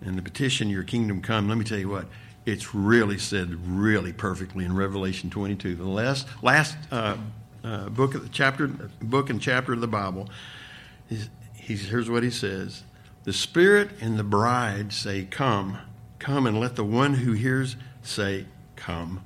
And 0.00 0.16
the 0.16 0.22
petition, 0.22 0.68
Your 0.68 0.84
kingdom 0.84 1.20
come, 1.20 1.48
let 1.48 1.58
me 1.58 1.64
tell 1.64 1.80
you 1.80 1.88
what, 1.88 2.06
it's 2.44 2.72
really 2.72 3.18
said 3.18 3.50
really 3.66 4.12
perfectly 4.12 4.64
in 4.64 4.76
Revelation 4.76 5.28
22. 5.28 5.74
The 5.74 5.84
last, 5.88 6.28
last 6.40 6.76
uh, 6.92 7.16
uh, 7.64 7.88
book 7.88 8.14
of 8.14 8.22
the 8.22 8.28
chapter, 8.28 8.68
book 8.68 9.28
and 9.28 9.42
chapter 9.42 9.72
of 9.72 9.80
the 9.80 9.88
Bible, 9.88 10.30
he's, 11.08 11.28
he's, 11.56 11.88
here's 11.88 12.08
what 12.08 12.22
he 12.22 12.30
says 12.30 12.84
The 13.24 13.32
Spirit 13.32 13.90
and 14.00 14.20
the 14.20 14.24
bride 14.24 14.92
say, 14.92 15.24
Come, 15.24 15.78
come, 16.20 16.46
and 16.46 16.60
let 16.60 16.76
the 16.76 16.84
one 16.84 17.14
who 17.14 17.32
hears 17.32 17.74
say, 18.04 18.46
Come. 18.76 19.22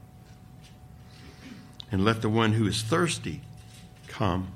And 1.93 2.05
let 2.05 2.23
the 2.23 2.29
one 2.29 2.53
who 2.53 2.67
is 2.67 2.83
thirsty 2.83 3.41
come. 4.09 4.49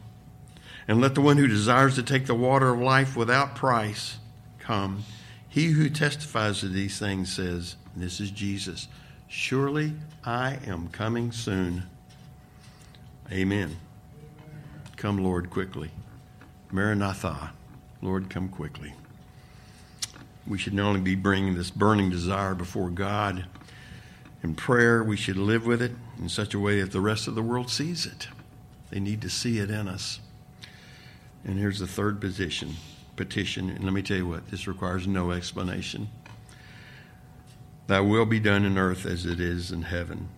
And 0.86 1.00
let 1.00 1.14
the 1.14 1.20
one 1.20 1.36
who 1.36 1.46
desires 1.46 1.94
to 1.96 2.02
take 2.02 2.26
the 2.26 2.34
water 2.34 2.70
of 2.70 2.80
life 2.80 3.16
without 3.16 3.56
price 3.56 4.18
come. 4.58 5.04
He 5.48 5.68
who 5.68 5.88
testifies 5.88 6.60
to 6.60 6.68
these 6.68 6.98
things 6.98 7.32
says, 7.32 7.76
This 7.96 8.20
is 8.20 8.30
Jesus. 8.30 8.88
Surely 9.28 9.94
I 10.24 10.58
am 10.66 10.88
coming 10.88 11.32
soon. 11.32 11.84
Amen. 13.32 13.76
Come, 14.96 15.18
Lord, 15.18 15.50
quickly. 15.50 15.90
Maranatha. 16.70 17.52
Lord, 18.02 18.28
come 18.28 18.48
quickly. 18.48 18.92
We 20.46 20.58
should 20.58 20.74
not 20.74 20.88
only 20.88 21.00
be 21.00 21.14
bringing 21.14 21.54
this 21.54 21.70
burning 21.70 22.10
desire 22.10 22.54
before 22.54 22.90
God 22.90 23.46
in 24.44 24.54
prayer, 24.54 25.02
we 25.02 25.16
should 25.16 25.38
live 25.38 25.64
with 25.64 25.80
it 25.80 25.92
in 26.20 26.28
such 26.28 26.52
a 26.52 26.59
way 26.59 26.83
that 26.83 26.92
the 26.92 27.00
rest 27.00 27.26
of 27.26 27.35
the 27.35 27.42
world 27.42 27.70
sees 27.70 28.04
it. 28.04 28.28
They 28.90 29.00
need 29.00 29.22
to 29.22 29.30
see 29.30 29.59
it 29.59 29.70
in 29.70 29.88
us. 29.88 30.20
And 31.46 31.59
here's 31.59 31.78
the 31.78 31.87
third 31.87 32.20
position, 32.20 32.74
petition. 33.16 33.70
And 33.70 33.85
let 33.85 33.94
me 33.94 34.02
tell 34.02 34.18
you 34.18 34.28
what, 34.28 34.50
this 34.50 34.66
requires 34.66 35.07
no 35.07 35.30
explanation. 35.30 36.11
Thy 37.87 38.00
will 38.00 38.26
be 38.26 38.38
done 38.38 38.66
in 38.66 38.76
earth 38.76 39.07
as 39.07 39.24
it 39.24 39.40
is 39.40 39.72
in 39.72 39.80
heaven. 39.80 40.28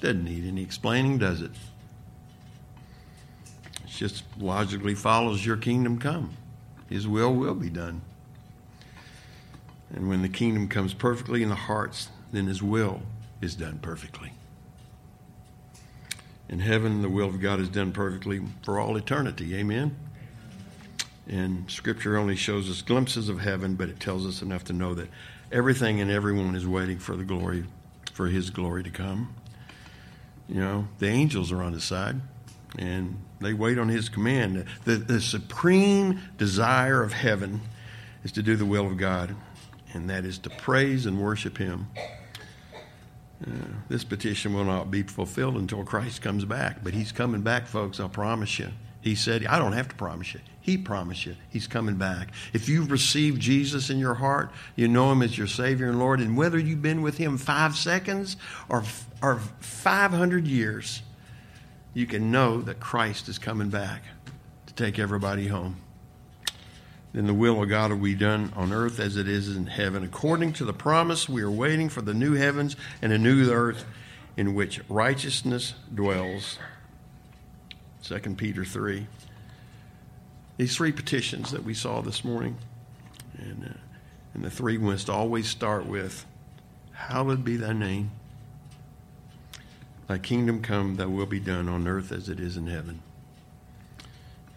Doesn't 0.00 0.24
need 0.24 0.46
any 0.46 0.62
explaining, 0.62 1.18
does 1.18 1.42
it? 1.42 1.50
It 3.84 3.88
just 3.88 4.22
logically 4.38 4.94
follows 4.94 5.44
your 5.44 5.56
kingdom 5.56 5.98
come. 5.98 6.30
His 6.88 7.08
will 7.08 7.34
will 7.34 7.56
be 7.56 7.70
done. 7.70 8.02
And 9.92 10.08
when 10.08 10.22
the 10.22 10.28
kingdom 10.28 10.68
comes 10.68 10.94
perfectly 10.94 11.42
in 11.42 11.48
the 11.48 11.56
hearts, 11.56 12.08
then 12.30 12.46
his 12.46 12.62
will 12.62 13.02
is 13.42 13.54
done 13.56 13.78
perfectly. 13.82 14.32
In 16.48 16.60
heaven, 16.60 17.02
the 17.02 17.08
will 17.08 17.28
of 17.28 17.40
God 17.40 17.60
is 17.60 17.68
done 17.68 17.92
perfectly 17.92 18.40
for 18.62 18.78
all 18.78 18.96
eternity. 18.96 19.54
Amen? 19.56 19.96
And 21.28 21.70
Scripture 21.70 22.16
only 22.16 22.36
shows 22.36 22.70
us 22.70 22.82
glimpses 22.82 23.28
of 23.28 23.40
heaven, 23.40 23.74
but 23.74 23.88
it 23.88 24.00
tells 24.00 24.26
us 24.26 24.42
enough 24.42 24.64
to 24.64 24.72
know 24.72 24.94
that 24.94 25.08
everything 25.50 26.00
and 26.00 26.10
everyone 26.10 26.54
is 26.54 26.66
waiting 26.66 26.98
for 26.98 27.16
the 27.16 27.24
glory, 27.24 27.64
for 28.12 28.26
His 28.26 28.50
glory 28.50 28.82
to 28.82 28.90
come. 28.90 29.34
You 30.48 30.60
know, 30.60 30.88
the 30.98 31.08
angels 31.08 31.50
are 31.52 31.62
on 31.62 31.72
His 31.72 31.84
side, 31.84 32.20
and 32.78 33.18
they 33.40 33.54
wait 33.54 33.78
on 33.78 33.88
His 33.88 34.08
command. 34.08 34.66
The, 34.84 34.96
the 34.96 35.20
supreme 35.20 36.20
desire 36.36 37.02
of 37.02 37.12
heaven 37.12 37.60
is 38.24 38.32
to 38.32 38.42
do 38.42 38.56
the 38.56 38.66
will 38.66 38.86
of 38.86 38.96
God, 38.98 39.34
and 39.94 40.10
that 40.10 40.24
is 40.24 40.38
to 40.40 40.50
praise 40.50 41.06
and 41.06 41.20
worship 41.20 41.58
Him. 41.58 41.88
This 43.88 44.04
petition 44.04 44.54
will 44.54 44.64
not 44.64 44.90
be 44.90 45.02
fulfilled 45.02 45.56
until 45.56 45.84
Christ 45.84 46.22
comes 46.22 46.44
back. 46.44 46.82
But 46.82 46.94
he's 46.94 47.12
coming 47.12 47.42
back, 47.42 47.66
folks, 47.66 48.00
I'll 48.00 48.08
promise 48.08 48.58
you. 48.58 48.68
He 49.00 49.14
said, 49.16 49.44
I 49.46 49.58
don't 49.58 49.72
have 49.72 49.88
to 49.88 49.96
promise 49.96 50.34
you. 50.34 50.40
He 50.60 50.78
promised 50.78 51.26
you 51.26 51.34
he's 51.50 51.66
coming 51.66 51.96
back. 51.96 52.30
If 52.52 52.68
you've 52.68 52.92
received 52.92 53.42
Jesus 53.42 53.90
in 53.90 53.98
your 53.98 54.14
heart, 54.14 54.52
you 54.76 54.86
know 54.86 55.10
him 55.10 55.22
as 55.22 55.36
your 55.36 55.48
Savior 55.48 55.88
and 55.88 55.98
Lord, 55.98 56.20
and 56.20 56.36
whether 56.36 56.56
you've 56.56 56.82
been 56.82 57.02
with 57.02 57.18
him 57.18 57.36
five 57.36 57.74
seconds 57.74 58.36
or, 58.68 58.84
or 59.20 59.40
500 59.58 60.46
years, 60.46 61.02
you 61.94 62.06
can 62.06 62.30
know 62.30 62.60
that 62.62 62.78
Christ 62.78 63.28
is 63.28 63.38
coming 63.38 63.70
back 63.70 64.04
to 64.66 64.74
take 64.74 65.00
everybody 65.00 65.48
home 65.48 65.76
then 67.12 67.26
the 67.26 67.34
will 67.34 67.62
of 67.62 67.68
God 67.68 67.90
will 67.90 67.98
be 67.98 68.14
done 68.14 68.52
on 68.56 68.72
earth 68.72 68.98
as 68.98 69.16
it 69.16 69.28
is 69.28 69.54
in 69.54 69.66
heaven. 69.66 70.02
According 70.02 70.54
to 70.54 70.64
the 70.64 70.72
promise, 70.72 71.28
we 71.28 71.42
are 71.42 71.50
waiting 71.50 71.88
for 71.88 72.00
the 72.00 72.14
new 72.14 72.34
heavens 72.34 72.74
and 73.02 73.12
a 73.12 73.18
new 73.18 73.50
earth 73.50 73.84
in 74.36 74.54
which 74.54 74.80
righteousness 74.88 75.74
dwells. 75.94 76.58
2 78.04 78.18
Peter 78.36 78.64
3. 78.64 79.06
These 80.56 80.76
three 80.76 80.92
petitions 80.92 81.50
that 81.50 81.64
we 81.64 81.74
saw 81.74 82.00
this 82.00 82.24
morning, 82.24 82.56
and, 83.36 83.64
uh, 83.64 83.78
and 84.34 84.44
the 84.44 84.50
three 84.50 84.78
must 84.78 85.10
always 85.10 85.48
start 85.48 85.86
with, 85.86 86.24
Hallowed 86.92 87.44
be 87.44 87.56
thy 87.56 87.72
name. 87.72 88.10
Thy 90.06 90.18
kingdom 90.18 90.62
come, 90.62 90.96
thy 90.96 91.06
will 91.06 91.26
be 91.26 91.40
done 91.40 91.68
on 91.68 91.88
earth 91.88 92.12
as 92.12 92.28
it 92.28 92.38
is 92.38 92.56
in 92.56 92.66
heaven. 92.66 93.02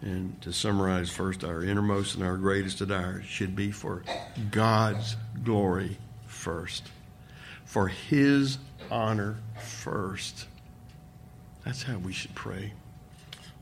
And 0.02 0.40
to 0.42 0.52
summarize 0.52 1.10
first, 1.10 1.42
our 1.42 1.62
innermost 1.62 2.14
and 2.14 2.24
our 2.24 2.36
greatest 2.36 2.78
desire 2.78 3.22
should 3.22 3.56
be 3.56 3.70
for 3.70 4.04
God's 4.50 5.16
glory 5.42 5.96
first, 6.26 6.84
for 7.64 7.88
His 7.88 8.58
honor 8.90 9.36
first. 9.58 10.46
That's 11.64 11.82
how 11.82 11.96
we 11.98 12.12
should 12.12 12.34
pray. 12.34 12.72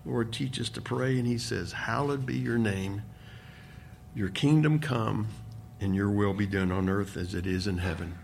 Lord, 0.05 0.33
teach 0.33 0.61
us 0.61 0.69
to 0.71 0.83
pray, 0.83 1.19
and 1.19 1.27
He 1.27 1.39
says, 1.39 1.73
Hallowed 1.73 2.27
be 2.27 2.37
your 2.37 2.59
name, 2.59 3.03
your 4.15 4.29
kingdom 4.29 4.81
come, 4.81 5.29
and 5.81 5.95
your 5.95 6.11
will 6.11 6.35
be 6.35 6.47
done 6.47 6.71
on 6.71 6.89
earth 6.89 7.17
as 7.17 7.35
it 7.35 7.47
is 7.47 7.67
in 7.67 7.79
heaven. 7.79 8.19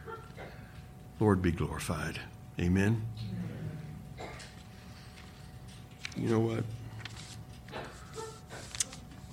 Lord, 1.19 1.43
be 1.43 1.53
glorified. 1.53 2.19
Amen. 2.59 3.03
You 6.17 6.29
know 6.29 6.41
what? 6.41 6.65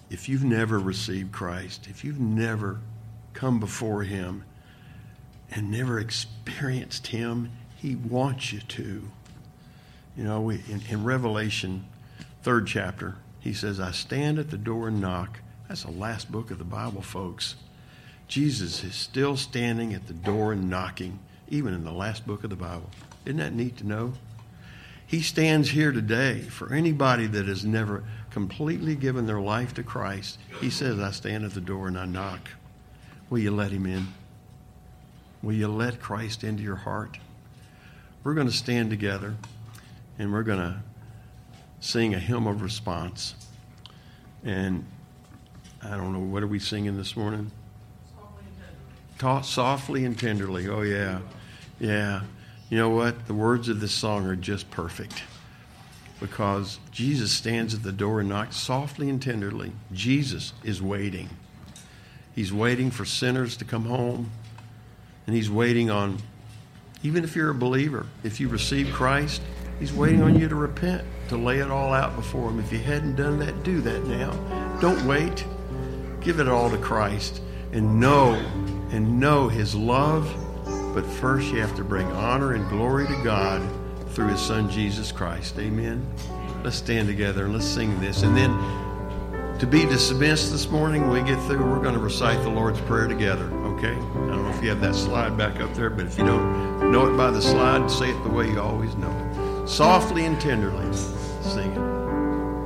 If 0.09 0.29
you've 0.29 0.43
never 0.43 0.79
received 0.79 1.31
Christ, 1.31 1.87
if 1.89 2.03
you've 2.03 2.19
never 2.19 2.79
come 3.33 3.59
before 3.59 4.03
Him 4.03 4.43
and 5.51 5.71
never 5.71 5.99
experienced 5.99 7.07
Him, 7.07 7.51
He 7.75 7.95
wants 7.95 8.53
you 8.53 8.59
to. 8.59 9.09
You 10.15 10.23
know, 10.23 10.41
we, 10.41 10.63
in, 10.69 10.81
in 10.89 11.03
Revelation, 11.03 11.85
third 12.41 12.67
chapter, 12.67 13.15
He 13.39 13.53
says, 13.53 13.79
I 13.79 13.91
stand 13.91 14.39
at 14.39 14.49
the 14.49 14.57
door 14.57 14.87
and 14.87 15.01
knock. 15.01 15.39
That's 15.67 15.83
the 15.83 15.91
last 15.91 16.31
book 16.31 16.51
of 16.51 16.57
the 16.57 16.63
Bible, 16.63 17.01
folks. 17.01 17.55
Jesus 18.27 18.83
is 18.83 18.95
still 18.95 19.37
standing 19.37 19.93
at 19.93 20.07
the 20.07 20.13
door 20.13 20.53
and 20.53 20.69
knocking, 20.69 21.19
even 21.49 21.73
in 21.73 21.83
the 21.83 21.91
last 21.91 22.25
book 22.25 22.43
of 22.43 22.49
the 22.49 22.55
Bible. 22.55 22.89
Isn't 23.25 23.37
that 23.37 23.53
neat 23.53 23.77
to 23.77 23.87
know? 23.87 24.13
He 25.05 25.21
stands 25.21 25.69
here 25.69 25.93
today 25.93 26.41
for 26.41 26.73
anybody 26.73 27.27
that 27.27 27.47
has 27.47 27.63
never 27.63 28.03
completely 28.37 28.93
given 28.93 29.25
their 29.25 29.41
life 29.41 29.73
to 29.73 29.81
Christ. 29.81 30.37
He 30.61 30.69
says, 30.69 30.99
I 30.99 31.09
stand 31.09 31.43
at 31.43 31.55
the 31.55 31.59
door 31.59 31.87
and 31.87 31.97
I 31.97 32.05
knock. 32.05 32.49
Will 33.31 33.39
you 33.39 33.49
let 33.49 33.71
him 33.71 33.87
in? 33.87 34.09
Will 35.41 35.55
you 35.55 35.67
let 35.67 35.99
Christ 35.99 36.43
into 36.43 36.61
your 36.61 36.75
heart? 36.75 37.17
We're 38.23 38.35
going 38.35 38.45
to 38.45 38.53
stand 38.53 38.91
together 38.91 39.33
and 40.19 40.31
we're 40.31 40.43
going 40.43 40.59
to 40.59 40.83
sing 41.79 42.13
a 42.13 42.19
hymn 42.19 42.45
of 42.45 42.61
response. 42.61 43.33
And 44.43 44.85
I 45.83 45.97
don't 45.97 46.13
know, 46.13 46.19
what 46.19 46.43
are 46.43 46.47
we 46.47 46.59
singing 46.59 46.95
this 46.95 47.17
morning? 47.17 47.49
Taught 49.17 49.47
softly 49.47 50.05
and 50.05 50.15
tenderly. 50.15 50.67
Oh, 50.67 50.81
yeah. 50.81 51.21
Yeah. 51.79 52.21
You 52.69 52.77
know 52.77 52.91
what? 52.91 53.25
The 53.25 53.33
words 53.33 53.67
of 53.67 53.79
this 53.79 53.93
song 53.93 54.27
are 54.27 54.35
just 54.35 54.69
perfect. 54.69 55.23
Because 56.19 56.79
Jesus 56.91 57.31
stands 57.31 57.73
at 57.73 57.83
the 57.83 57.91
door 57.91 58.19
and 58.19 58.29
knocks 58.29 58.55
softly 58.57 59.09
and 59.09 59.21
tenderly. 59.21 59.71
Jesus 59.93 60.53
is 60.63 60.81
waiting. 60.81 61.29
He's 62.33 62.53
waiting 62.53 62.91
for 62.91 63.05
sinners 63.05 63.57
to 63.57 63.65
come 63.65 63.85
home, 63.85 64.31
and 65.25 65.35
He's 65.35 65.49
waiting 65.49 65.89
on, 65.89 66.17
even 67.03 67.23
if 67.23 67.35
you're 67.35 67.49
a 67.49 67.55
believer, 67.55 68.05
if 68.23 68.39
you 68.39 68.47
receive 68.47 68.91
Christ, 68.93 69.41
He's 69.79 69.93
waiting 69.93 70.23
on 70.23 70.39
you 70.39 70.47
to 70.47 70.55
repent, 70.55 71.03
to 71.29 71.37
lay 71.37 71.59
it 71.59 71.69
all 71.69 71.93
out 71.93 72.15
before 72.15 72.49
Him. 72.49 72.59
If 72.59 72.71
you 72.71 72.79
hadn't 72.79 73.15
done 73.15 73.39
that, 73.39 73.63
do 73.63 73.81
that 73.81 74.05
now. 74.05 74.31
Don't 74.81 75.05
wait. 75.05 75.45
Give 76.21 76.39
it 76.39 76.47
all 76.47 76.69
to 76.69 76.77
Christ 76.77 77.41
and 77.71 77.99
know 77.99 78.33
and 78.91 79.19
know 79.19 79.47
His 79.47 79.75
love. 79.75 80.31
But 80.93 81.05
first, 81.05 81.51
you 81.51 81.59
have 81.61 81.75
to 81.75 81.83
bring 81.83 82.07
honor 82.07 82.53
and 82.53 82.67
glory 82.69 83.05
to 83.07 83.23
God 83.23 83.61
through 84.17 84.29
His 84.29 84.41
Son 84.41 84.67
Jesus 84.67 85.11
Christ. 85.11 85.59
Amen. 85.59 86.03
Let's 86.63 86.77
stand 86.77 87.07
together 87.07 87.45
and 87.45 87.53
let's 87.53 87.67
sing 87.67 87.99
this. 87.99 88.23
And 88.23 88.35
then 88.35 88.49
to 89.59 89.67
be 89.67 89.85
dismissed 89.85 90.51
this 90.51 90.71
morning, 90.71 91.07
when 91.07 91.23
we 91.23 91.29
get 91.29 91.39
through, 91.43 91.63
we're 91.63 91.83
going 91.83 91.93
to 91.93 91.99
recite 91.99 92.41
the 92.41 92.49
Lord's 92.49 92.81
Prayer 92.81 93.07
together, 93.07 93.45
okay? 93.75 93.91
I 93.91 93.93
don't 93.93 94.41
know 94.41 94.49
if 94.49 94.63
you 94.63 94.69
have 94.69 94.81
that 94.81 94.95
slide 94.95 95.37
back 95.37 95.61
up 95.61 95.71
there, 95.75 95.91
but 95.91 96.07
if 96.07 96.17
you 96.17 96.25
don't 96.25 96.91
know 96.91 97.05
it 97.05 97.15
by 97.15 97.29
the 97.29 97.39
slide, 97.39 97.91
say 97.91 98.09
it 98.09 98.23
the 98.23 98.29
way 98.29 98.49
you 98.49 98.59
always 98.59 98.95
know 98.95 99.11
it. 99.11 99.69
Softly 99.69 100.25
and 100.25 100.41
tenderly. 100.41 100.91